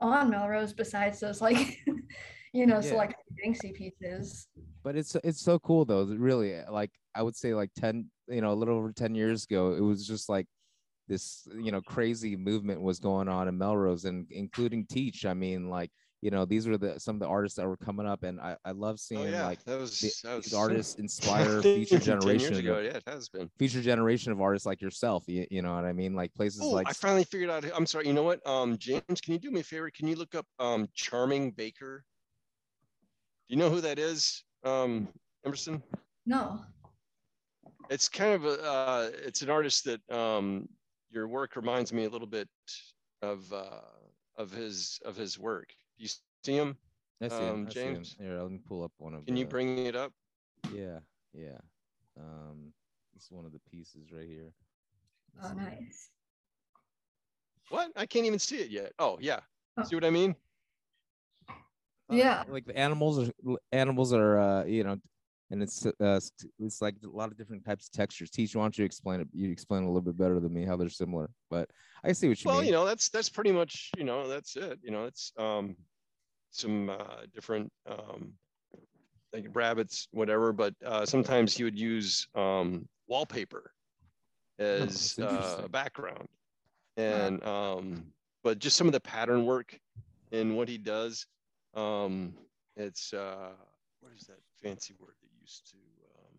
[0.00, 1.78] on Melrose besides those like,
[2.52, 2.82] you know, Yeah.
[2.82, 4.48] select Banksy pieces.
[4.82, 8.52] but it's it's so cool though really like i would say like 10 you know
[8.52, 10.46] a little over 10 years ago it was just like
[11.08, 15.68] this you know crazy movement was going on in melrose and including teach i mean
[15.68, 15.90] like
[16.20, 18.56] you know these were the some of the artists that were coming up and i,
[18.64, 21.98] I love seeing Oh yeah, like that was, the, that was these artists inspire future
[21.98, 22.78] generation ago.
[22.78, 23.48] of, Yeah, it has been.
[23.58, 26.70] future generation of artists like yourself you, you know what i mean like places Oh,
[26.70, 27.64] like I finally figured out.
[27.74, 28.06] I'm sorry.
[28.08, 28.44] You know what?
[28.46, 29.90] Um, James, can you do me a favor?
[29.90, 32.04] Can you look up um Charming Baker?
[33.48, 34.42] Do you know who that is?
[34.64, 35.08] Um,
[35.46, 35.82] Emerson.
[36.26, 36.60] No.
[37.90, 38.62] It's kind of a.
[38.62, 40.68] Uh, it's an artist that um
[41.10, 42.48] your work reminds me a little bit
[43.22, 43.80] of uh
[44.36, 45.68] of his of his work.
[45.98, 46.08] Do you
[46.44, 46.78] see him?
[47.20, 47.94] I see 'em, um, I see 'em.
[47.94, 48.16] James?
[48.18, 50.12] here let me pull up one of Can you bring it up?
[50.72, 51.00] yeah
[51.32, 51.58] yeah
[52.16, 52.72] um
[53.14, 54.52] this is one of the pieces right here
[55.42, 56.10] Oh, nice.
[57.68, 57.92] What?
[57.96, 58.92] I can't even see it yet.
[58.98, 59.40] Oh yeah.
[59.76, 59.84] Oh.
[59.84, 60.34] See what I mean?
[62.10, 62.44] Uh, Yeah.
[62.48, 64.96] like the animals are animals are uh you know
[65.50, 66.20] and it's uh
[66.58, 68.30] it's like a lot of different types of textures.
[68.30, 70.64] Teach why don't you explain it you explain it a little bit better than me
[70.64, 71.30] how they're similar.
[71.50, 71.70] But
[72.04, 72.60] i see what you well mean.
[72.60, 74.78] Well, you know that's that's pretty much you know that's it.
[74.82, 75.76] You know it's um
[76.50, 78.32] some uh different um
[79.32, 83.72] like rabbits whatever but uh sometimes he would use um wallpaper
[84.58, 86.28] as that's uh, a background.
[86.96, 88.04] And um
[88.42, 89.78] but just some of the pattern work
[90.32, 91.26] and what he does
[91.74, 92.34] um
[92.76, 93.50] it's uh
[94.00, 95.14] what is that fancy word
[95.48, 96.34] used to um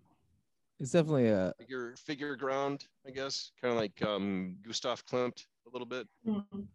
[0.79, 5.69] it's definitely a figure figure ground i guess kind of like um gustav klimt a
[5.73, 6.67] little bit Mhm.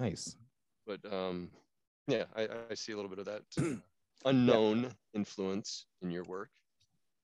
[0.00, 0.36] nice
[0.86, 1.50] but um
[2.08, 3.76] yeah i i see a little bit of that uh,
[4.24, 6.50] unknown influence in your work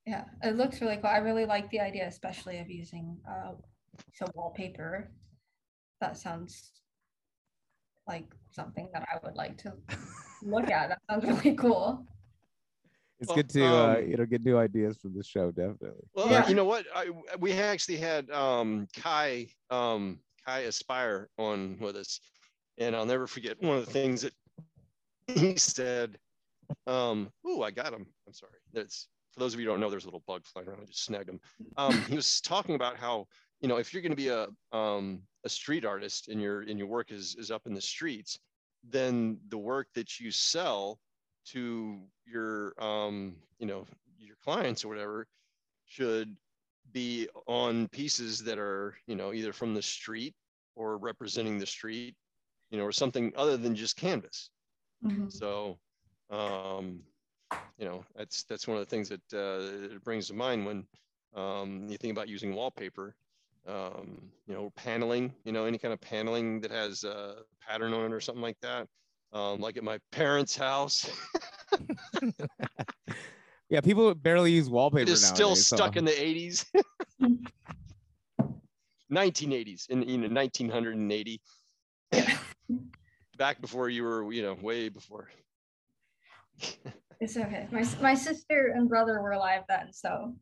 [0.07, 1.11] Yeah, it looks really cool.
[1.11, 3.53] I really like the idea, especially of using uh,
[4.15, 5.11] some wallpaper.
[6.01, 6.55] That sounds
[8.07, 9.71] like something that I would like to
[10.43, 10.89] look at.
[10.89, 12.07] That sounds really cool.
[13.21, 16.07] It's Well, good to uh um, you know get new ideas from the show definitely.
[16.15, 16.49] Well Yeah.
[16.49, 16.87] you know what?
[16.95, 22.21] I, we actually had um kai um kai aspire on with us
[22.79, 24.33] and i'll never forget one of the things that
[25.27, 26.19] he said
[26.87, 28.53] um oh i got him i'm sorry.
[28.73, 30.81] That's for those of you who don't know there's a little bug flying around.
[30.83, 31.41] I just snagged him
[31.77, 33.27] um he was talking about how
[33.61, 34.47] you know if you're going to be a
[34.77, 38.39] um a street artist and your and your work is is up in the streets
[38.85, 40.99] then the work that you sell
[41.53, 43.87] to your um you know
[44.19, 45.27] your clients or whatever
[45.87, 46.37] should
[46.93, 50.35] be on pieces that are you know either from the street
[50.77, 52.15] or representing the street
[52.71, 54.51] you know or something other than just canvas
[55.03, 55.29] Mhm.
[55.29, 55.79] so
[56.31, 57.03] um
[57.79, 60.87] you know that's that's one of the things that uh, it brings to mind when
[61.35, 63.15] um, you think about using wallpaper
[63.67, 68.07] um, you know paneling you know any kind of paneling that has a pattern on
[68.11, 68.89] it or something like that
[69.33, 71.11] um, like at my parents house.
[73.71, 76.65] Yeah people barely use wallpaper it is still nowadays, so- stuck in the 80s
[79.13, 81.41] 1980s in you know 1980
[83.37, 85.29] back before you were you know way before.
[87.21, 87.69] It's okay.
[87.71, 90.35] My my sister and brother were alive then, so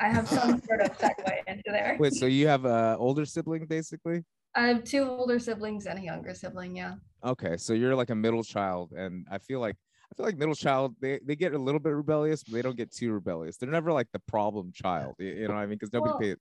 [0.00, 1.98] I have some sort of segue into there.
[2.00, 4.24] wait so you have a older sibling basically
[4.54, 6.76] I have two older siblings and a younger sibling.
[6.76, 6.94] Yeah.
[7.24, 9.76] Okay, so you're like a middle child, and I feel like
[10.10, 12.76] I feel like middle child they, they get a little bit rebellious, but they don't
[12.76, 13.56] get too rebellious.
[13.56, 15.78] They're never like the problem child, you, you know what I mean?
[15.78, 16.36] Because nobody Well, pays.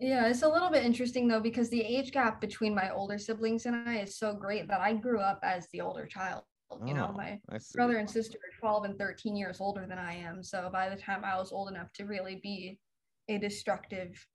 [0.00, 3.66] Yeah, it's a little bit interesting though because the age gap between my older siblings
[3.66, 6.42] and I is so great that I grew up as the older child.
[6.86, 7.40] You know, Oh, my
[7.74, 10.42] brother and sister are 12 and 13 years older than I am.
[10.42, 12.80] So by the time I was old enough to really be
[13.28, 14.26] a destructive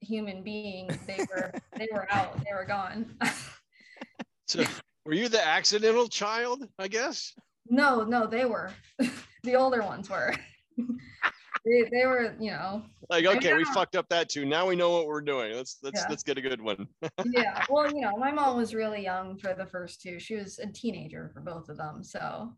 [0.00, 3.16] human being, they were they were out, they were gone.
[4.46, 4.62] so
[5.04, 7.34] were you the accidental child i guess
[7.68, 8.70] no, no, they were.
[9.42, 10.32] the older ones were.
[10.78, 14.44] they, they were, you know, Like, okay, we fucked up that too.
[14.44, 15.52] Now we know what we're doing.
[15.54, 16.06] Let's let's Yeah.
[16.08, 16.86] let's get a good one.
[17.24, 17.64] yeah.
[17.68, 20.20] Well, you know, my mom was really young for the first two.
[20.20, 22.04] She was a teenager for both of them.
[22.04, 22.52] So,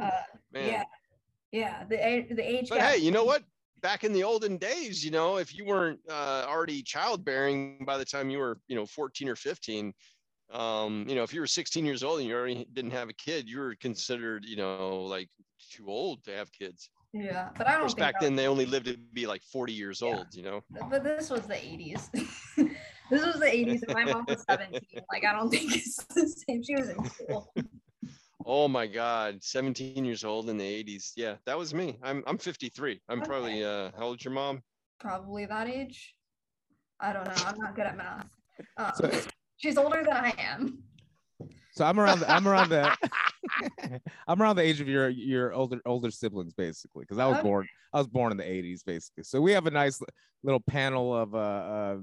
[0.00, 0.10] uh,
[0.52, 0.68] Man.
[0.72, 0.84] yeah,
[1.52, 1.84] yeah.
[1.84, 2.92] The the age But gap.
[2.92, 3.42] hey, you know what?
[3.80, 8.04] Back in the olden days, you know, if you weren't uh, already childbearing by the
[8.04, 9.92] time you were, you know, 14 or 15,
[10.52, 13.14] um, you know, if you were 16 years old and you already didn't have a
[13.14, 15.28] kid, you were considered, you know, like
[15.70, 16.90] too old to have kids.
[17.12, 19.72] Yeah, but I don't course, think back then they only lived to be like 40
[19.72, 20.08] years Yeah.
[20.08, 20.62] old, you know.
[20.90, 22.10] but this was the 80s.
[23.10, 24.78] this was the 80s, and my mom was 17.
[25.10, 26.62] Like, I don't think it's the same.
[26.62, 27.52] She was in school.
[28.50, 31.12] Oh my God, 17 years old in the 80s.
[31.16, 31.98] Yeah, that was me.
[32.02, 32.98] I'm I'm 53.
[33.10, 34.62] I'm probably uh, how old's your mom?
[34.98, 36.14] Probably that age.
[36.98, 37.34] I don't know.
[37.46, 38.26] I'm not good at math.
[38.78, 39.20] Um, So-
[39.58, 40.82] she's older than I am.
[41.72, 42.20] So I'm around.
[42.20, 42.90] The, I'm around the.
[44.26, 47.46] I'm around the age of your your older older siblings, basically, because I was Okay.
[47.48, 47.68] born.
[47.92, 49.24] I was born in the '80s, basically.
[49.24, 50.00] So we have a nice
[50.42, 52.02] little panel of uh, uh y-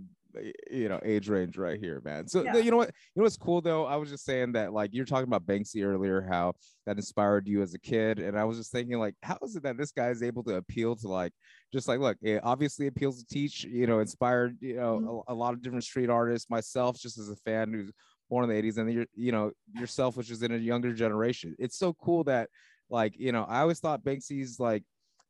[0.70, 2.28] you know age range right here, man.
[2.28, 2.58] So Yeah.
[2.58, 2.90] you know what?
[2.90, 3.86] You know what's cool though?
[3.86, 6.54] I was just saying that like you're talking about Banksy earlier, how
[6.86, 9.64] that inspired you as a kid, and I was just thinking like, how is it
[9.64, 11.34] that this guy is able to appeal to like
[11.74, 15.24] just like look, it obviously appeals to teach, you know, inspired, you know, Mhm.
[15.28, 16.50] a, a lot of different street artists.
[16.50, 17.92] Myself, just as a fan who's
[18.30, 21.56] born in the 80s and you're you know yourself which is in a younger generation
[21.60, 22.50] it's so cool that
[22.90, 24.84] like you know i always thought banksy's like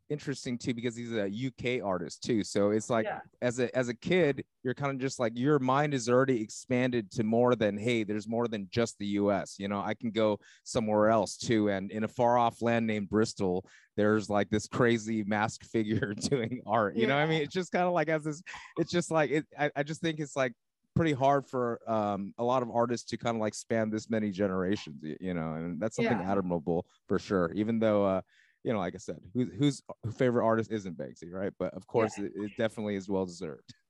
[0.10, 3.20] interesting too because he's a uk artist too so it's like Yeah.
[3.41, 7.10] as a as a kid you're kind of just like your mind is already expanded
[7.12, 10.38] to more than hey there's more than just the us you know i can go
[10.64, 15.24] somewhere else too and in a far off land named bristol there's like this crazy
[15.24, 18.24] masked figure doing art you know what i mean it's just kind of like as
[18.24, 18.43] this
[18.78, 20.53] it's just like it I, I just think it's like
[20.95, 24.32] pretty hard for um, a lot of artists to kind of like span this many
[24.32, 26.32] generations, you know, and that's something Yeah.
[26.32, 27.51] admirable for sure.
[27.53, 28.22] Even though, uh,
[28.66, 29.84] you know, like I said, who's whose
[30.18, 31.53] favorite artist isn't Banksy, right?
[31.59, 33.74] But of course, it, it definitely is well deserved.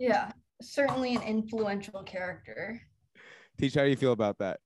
[0.00, 0.32] Yeah,
[0.62, 2.80] certainly an influential character.
[3.58, 4.60] Teach, how do you feel about that?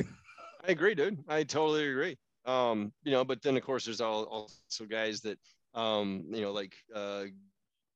[0.00, 1.22] I agree, dude.
[1.28, 2.18] I totally agree.
[2.46, 5.38] Um, you know, but then of course there's all also guys that
[5.74, 7.26] um, you know, like uh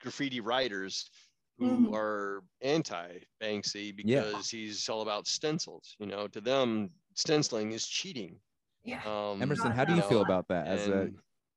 [0.01, 1.11] graffiti writers
[1.59, 1.95] who Mhm.
[1.95, 3.97] are anti Banksy Yeah.
[3.97, 5.97] because he's all about stencils.
[5.99, 8.39] You know, to them, stenciling is cheating.
[8.85, 9.01] Yeah.
[9.07, 11.11] Um, Emerson, how do you that feel about that as a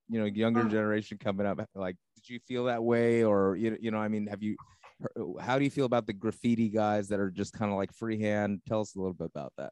[0.09, 1.59] you know younger generation coming up?
[1.75, 4.55] Like, did you feel that way, or you you know, I mean, have you?
[5.39, 8.61] How do you feel about the graffiti guys that are just kind of like freehand?
[8.67, 9.71] Tell us a little bit about that.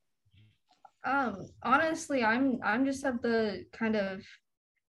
[1.05, 4.21] Um, honestly, I'm I'm just of the kind of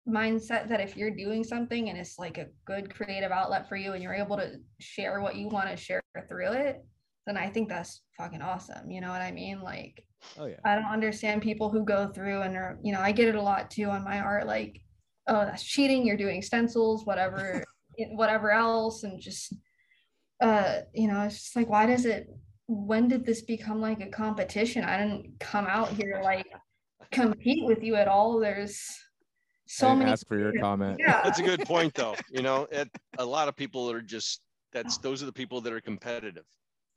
[0.08, 3.92] mindset that if you're doing something and it's like a good creative outlet for you
[3.92, 6.84] and you're able to share what you want to share through it,
[7.26, 8.90] then I think that's fucking awesome.
[8.90, 9.60] You know what I mean?
[9.60, 10.02] Like
[10.38, 10.56] Oh yeah.
[10.64, 13.42] I don't understand people who go through and are, you know, I get it a
[13.42, 14.80] lot too on my art, like,
[15.26, 17.64] oh, that's cheating, you're doing stencils, whatever,
[18.10, 19.54] whatever else, and just
[20.40, 22.28] uh, you know, it's just like, why does it
[22.66, 24.84] when did this become like a competition?
[24.84, 26.46] I didn't come out here like
[27.10, 28.38] compete with you at all.
[28.38, 28.80] There's
[29.66, 30.98] so didn't many ask for your comment.
[30.98, 31.22] Yeah.
[31.22, 32.14] That's a good point, though.
[32.30, 32.88] You know, it,
[33.18, 34.40] a lot of people are just
[34.72, 36.44] that's those are the people that are competitive,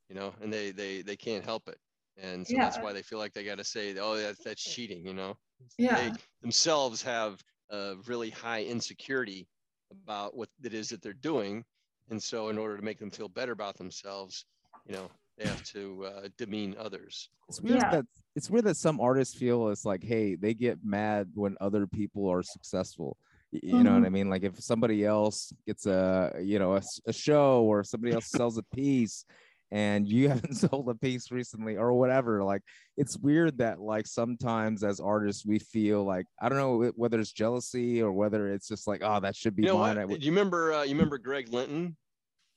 [0.09, 1.77] you know, and they they they can't help it,
[2.21, 5.05] and so that's why they feel like they got to say, oh, that's that's cheating,
[5.05, 5.35] you know.
[5.77, 5.95] Yeah.
[5.95, 6.11] They
[6.41, 9.47] themselves have a really high insecurity
[9.91, 11.63] about what it is that they're doing,
[12.09, 14.45] and so in order to make them feel better about themselves,
[14.85, 17.29] you know, they have to uh, demean others.
[17.49, 17.89] It's weird Yeah.
[17.91, 18.05] that
[18.35, 22.29] it's weird that some artists feel it's like, hey, they get mad when other people
[22.29, 23.17] are successful.
[23.51, 24.29] Y- You know what I mean?
[24.29, 28.63] Like if somebody else gets a you know a show or somebody else sells a
[28.63, 29.25] piece
[29.71, 32.61] and you haven't sold a piece recently or whatever, like
[32.97, 37.31] it's weird that like sometimes as artists we feel like I don't know whether it's
[37.31, 40.07] jealousy or whether it's just like oh that should be You know mine.
[40.07, 40.73] Do you remember?
[40.73, 41.95] Uh, you remember Greg Linton,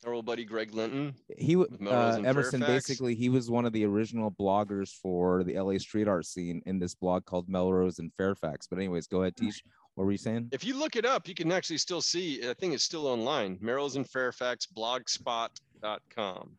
[0.05, 1.15] our old buddy Greg Linton?
[1.39, 1.65] he uh,
[2.25, 2.89] Emerson Fairfax.
[2.89, 6.79] basically he was one of the original bloggers for the LA street art scene in
[6.79, 8.67] this blog called Melrose and Fairfax.
[8.67, 9.63] But anyways, go ahead, teach.
[9.95, 10.49] What were you saying?
[10.51, 12.51] If you look it up, you can actually still see.
[12.51, 13.59] I think it's still online.
[13.61, 16.51] Melrose and Fairfax blogspot.com.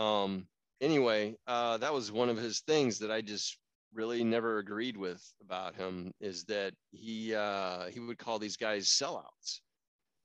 [0.00, 0.46] Um,
[0.80, 3.58] anyway, uh, that was one of his things that I just
[3.92, 8.88] really never agreed with about him is that he uh, he would call these guys
[8.88, 9.60] sellouts.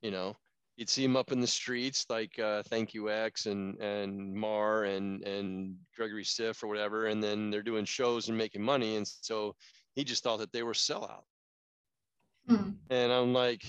[0.02, 0.36] You know,
[0.78, 4.86] you'd see him up in the streets like uh, Thank You X and and Mar
[4.86, 9.06] and and Gregory Siff or whatever, and then they're doing shows and making money, and
[9.08, 9.56] so
[9.96, 11.24] he just thought that they were sellout.
[12.48, 12.72] Hmm.
[12.90, 13.64] And I'm like,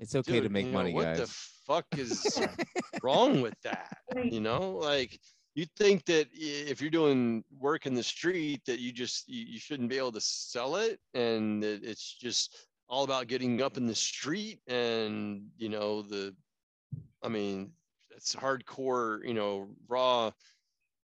[0.00, 1.18] It's okay to make you know, money, what guys.
[1.18, 2.40] the fuck is
[3.02, 3.98] wrong with that?
[4.22, 5.18] You know, like
[5.54, 9.58] you think that if you're doing work in the street that you just you, you
[9.58, 13.86] shouldn't be able to sell it and that it's just all about getting up in
[13.86, 16.34] the street and you know the
[17.22, 17.72] i mean
[18.14, 20.30] it's hardcore you know raw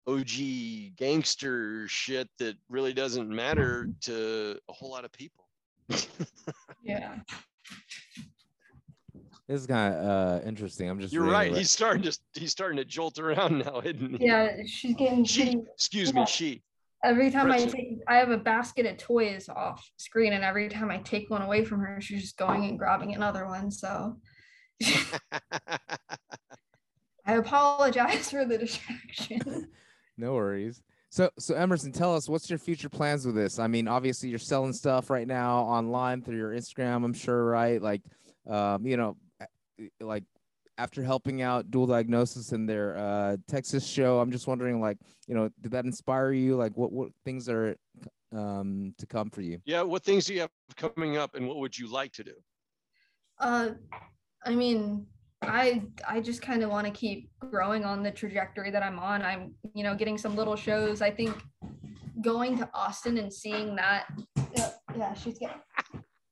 [0.06, 0.28] og
[0.96, 5.46] gangster shit that really doesn't matter to a whole lot of people
[6.84, 7.20] Yeah.
[9.52, 10.90] This is kind of uh, interesting.
[10.90, 14.26] I'm just you're right he's starting to he's starting to jolt around now isn't he
[14.26, 16.22] Yeah, she's getting she pretty excuse yeah.
[16.22, 16.64] me she
[17.04, 20.90] every time I take I have a basket of toys off screen and every time
[20.90, 23.72] I take one away from her, she's just going and grabbing another one.
[23.72, 24.16] So
[27.26, 29.68] I apologize for the distraction.
[30.18, 30.84] No worries.
[31.10, 33.58] So, so Emerson, tell us what's your future plans with this?
[33.58, 37.82] I mean, obviously you're selling stuff right now online through your Instagram, I'm sure, right?
[37.82, 38.02] Like,
[38.48, 39.16] um, you know, a-
[40.00, 40.24] like
[40.78, 45.36] after helping out Dual Diagnosis in their uh, Texas show, I'm just wondering, like, you
[45.36, 46.56] know, did that inspire you?
[46.56, 47.76] Like, what what things are
[48.34, 49.60] um to come for you?
[49.66, 52.34] yeah what things do you have coming up and what would you like to do
[53.40, 53.72] Uh,
[54.46, 55.06] I mean,
[55.42, 59.22] I I just kind of want to keep growing on the trajectory that I'm on.
[59.22, 61.02] I'm you know getting some little shows.
[61.02, 61.36] I think
[62.22, 64.08] going to Austin and seeing that.
[64.56, 65.58] Yeah, yeah she's getting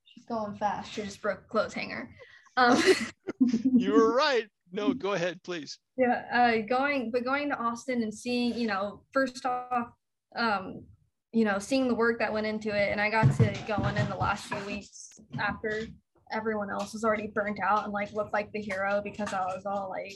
[0.06, 0.94] she's going fast.
[0.94, 2.10] She just broke a clothes hanger.
[2.58, 2.82] Um,
[3.76, 4.48] you were right.
[4.72, 5.80] No go ahead please.
[5.98, 9.90] Yeah uh going but going to austin and seeing you know first off
[10.36, 10.84] um
[11.32, 13.98] you know seeing the work that went into it and i got to go in
[13.98, 15.84] in the last few weeks after
[16.32, 19.66] everyone else was already burnt out and like looked like the hero because i was
[19.66, 20.14] all like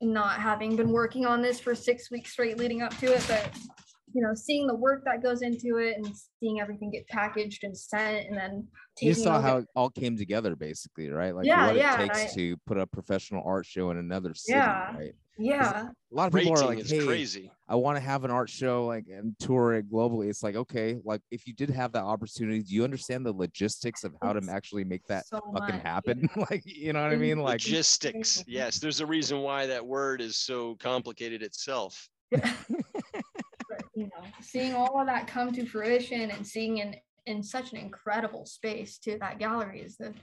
[0.00, 3.50] not having been working on this for six weeks straight leading up to it but
[4.16, 6.08] you know seeing the work that goes into it and
[6.40, 8.66] seeing everything get packaged and sent and then
[9.02, 11.34] You saw how it all came together, basically, right?
[11.34, 14.32] Like Yeah, what yeah, it takes I- to put a professional art show in another
[14.34, 14.96] city, Yeah.
[14.96, 15.12] right?
[15.38, 18.24] yeah A lot of people rating are like, is "Hey, crazy I want to have
[18.24, 20.30] an art show like and tour it globally.
[20.30, 24.02] It's like, okay, like if you did have that opportunity, do you understand the logistics
[24.02, 26.26] of how to actually make that so fucking much, happen?
[26.50, 27.38] like, you know what I mean?
[27.40, 32.42] Like, logistics yes there's a reason why that word is so complicated itself but,
[33.96, 37.78] you know, seeing all of that come to fruition and seeing in in such an
[37.78, 40.14] incredible space to That gallery is the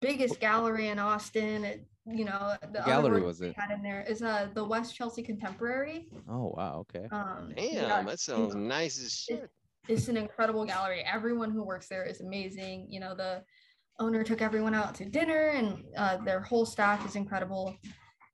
[0.00, 1.64] biggest gallery in Austin.
[1.64, 3.54] It, you know, the gallery work was it?
[3.54, 6.08] had in there is uh the West Chelsea Contemporary.
[6.30, 7.06] oh wow, okay.
[7.10, 9.50] Um, damn yeah, that you sounds know, nice as shit
[9.88, 11.02] it's an incredible gallery.
[11.02, 12.86] Everyone who works there is amazing.
[12.90, 13.42] You know, the
[13.98, 17.74] owner took everyone out to dinner and uh, their whole staff is incredible.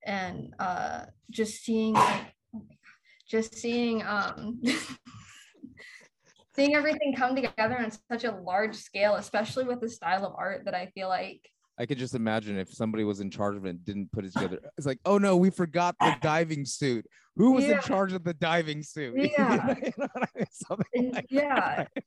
[0.05, 4.61] And uh, just seeing like, oh my God, just seeing um,
[6.57, 10.65] seeing everything come together on such a large scale, especially with the style of art
[10.65, 11.41] that I feel like
[11.79, 14.33] I could just imagine if somebody was in charge of it and didn't put it
[14.33, 14.61] together.
[14.79, 17.07] It's like, oh no, we forgot the diving suit.
[17.37, 17.77] Who was Yeah.
[17.77, 19.15] in charge of the diving suit?
[19.37, 19.75] Yeah.
[19.83, 20.09] You know
[20.71, 21.11] I mean?
[21.13, 21.85] Like yeah.
[21.95, 22.05] that.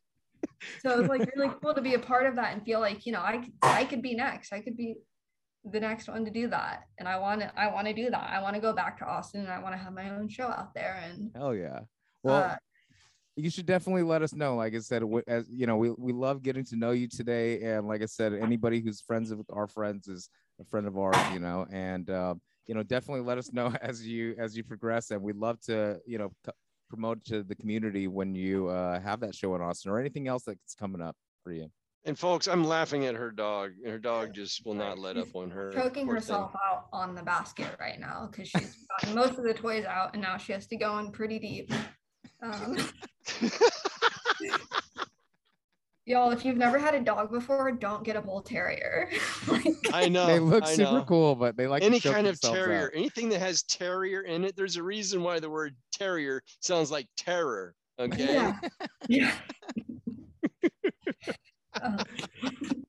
[0.82, 3.11] so it's like really cool to be a part of that and feel like you
[3.11, 4.53] know I I could be next.
[4.53, 4.95] I could be
[5.72, 8.30] the next one to do that, and I want to I want to do that.
[8.30, 10.47] I want to go back to Austin and I want to have my own show
[10.47, 11.01] out there.
[11.03, 11.82] And Hell yeah.
[12.24, 12.55] Well, uh,
[13.38, 14.55] you should definitely let us know.
[14.55, 17.61] Like I said, as you know, we, we love getting to know you today.
[17.61, 21.18] And like I said, anybody who's friends with our friends is a friend of ours,
[21.32, 25.11] you know, and, um, you know, definitely let us know as you, as you progress.
[25.11, 26.51] And we'd love to, you know, c-
[26.89, 30.43] promote to the community when you uh, have that show in Austin or anything else
[30.43, 31.70] that's coming up for you.
[32.08, 35.36] And folks i'm laughing at her dog and her dog just will not let up
[35.36, 39.38] on her choking poor herself out on the basket right now because she's gotten most
[39.38, 41.72] of the toys out and now she has to go in pretty deep.
[42.41, 42.78] Um,
[46.05, 49.10] y'all, if you've never had a dog before, don't get a bull terrier.
[49.47, 51.05] like, i know they look I super know.
[51.05, 52.91] cool, but they like any choke kind of terrier out.
[52.97, 57.08] anything that has terrier in it there's a reason why the word terrier sounds like
[57.18, 58.60] terror okay yeah,
[59.07, 59.32] yeah.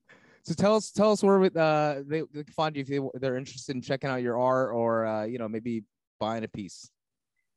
[0.48, 3.01] So tell us, tell us where we- uh, they, they can find you if they,
[3.20, 5.85] they're interested in checking out your art or uh, you know maybe
[6.19, 6.90] buying a piece.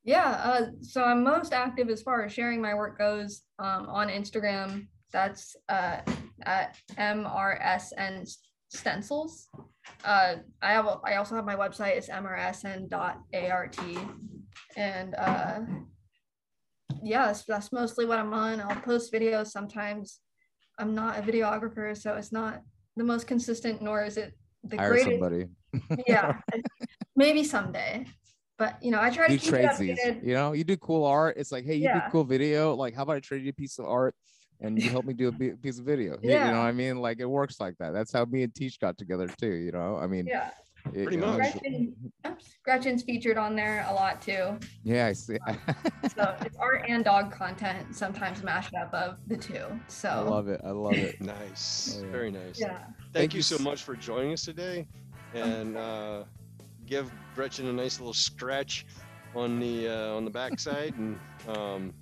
[0.04, 4.08] Yeah, uh, so I'm most active as far as sharing my work goes um, on
[4.08, 4.88] Instagram.
[5.10, 5.98] That's uh,
[6.42, 8.30] at MRSN
[8.68, 9.48] Stencils.
[10.04, 11.96] Uh, I have a, I also have my website.
[11.96, 13.78] It's mrsn.art,
[14.76, 15.60] and uh,
[17.02, 18.60] yeah, that's, that's mostly what I'm on.
[18.60, 20.18] I'll post videos sometimes.
[20.78, 22.62] I'm not a videographer, so it's not
[22.96, 24.34] the most consistent, nor is it
[24.64, 25.46] the Hire greatest somebody.
[26.06, 26.38] yeah
[27.16, 28.04] maybe someday
[28.58, 29.96] but you know i try to do keep it tradesies.
[29.98, 30.26] updated.
[30.26, 31.36] You know, you do cool art.
[31.38, 31.94] It's like, hey, you Yeah.
[31.94, 32.74] do cool video.
[32.74, 34.14] Like, how about I trade you a piece of art
[34.60, 36.16] and you help me do a piece of video?
[36.22, 37.00] You- You know what I mean?
[37.00, 37.92] Like, it works like that.
[37.92, 39.52] That's how me and Teach got together too.
[39.54, 40.54] You know, I mean, yeah It-
[40.90, 41.36] Pretty much.
[41.36, 41.94] Gretchen,
[42.26, 44.58] oops, Gretchen's featured on there a lot too.
[44.84, 45.38] Yeah, I see.
[46.16, 49.64] So it's art and dog content, sometimes mashed up of the two.
[49.86, 50.60] So I love it.
[50.64, 51.20] I love it.
[51.20, 51.96] Nice.
[51.98, 52.10] Oh, yeah.
[52.10, 52.58] Very nice.
[52.60, 52.68] yeah.
[52.68, 54.86] Thank, Thank you you so much for joining us today,
[55.32, 56.24] and uh,
[56.86, 58.84] give Gretchen a nice little scratch
[59.34, 61.18] on the uh, on the backside, and
[61.48, 61.94] um,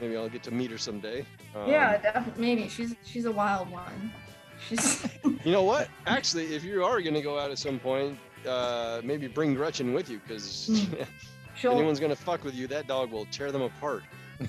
[0.00, 1.24] maybe I'll get to meet her someday.
[1.54, 2.40] Um, yeah, definitely.
[2.42, 4.12] Maybe she's she's a wild one.
[4.68, 5.06] She's
[5.44, 5.88] You know what?
[6.06, 9.92] Actually, if you are going to go out at some point, uh, maybe bring Gretchen
[9.92, 11.00] with you, because Mm.
[11.56, 14.02] if anyone's going to fuck with you, that dog will tear them apart.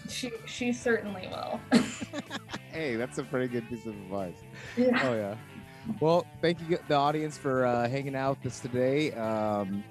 [0.09, 1.59] she she certainly will.
[2.71, 4.37] hey, that's a pretty good piece of advice.
[4.75, 4.99] yeah.
[5.03, 5.35] Oh yeah.
[5.99, 9.11] Well, thank you, the audience, for uh, hanging out with us today.
[9.11, 9.83] Um,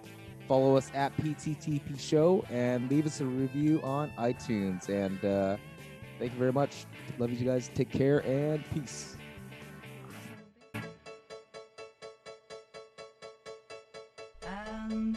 [0.49, 4.89] follow us at PTTP Show and leave us a review on iTunes.
[4.89, 5.57] And uh,
[6.19, 6.87] thank you very much.
[7.19, 7.71] Love you guys.
[7.77, 9.14] Take care and peace.
[14.91, 15.17] And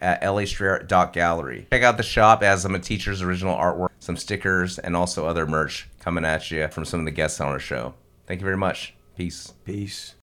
[0.00, 1.68] at lastrayer.gallery.
[1.70, 5.46] Check out the shop as some of teacher's original artwork, some stickers, and also other
[5.46, 7.94] merch coming at you from some of the guests on our show.
[8.26, 8.94] Thank you very much.
[9.16, 9.54] Peace.
[9.64, 10.15] Peace.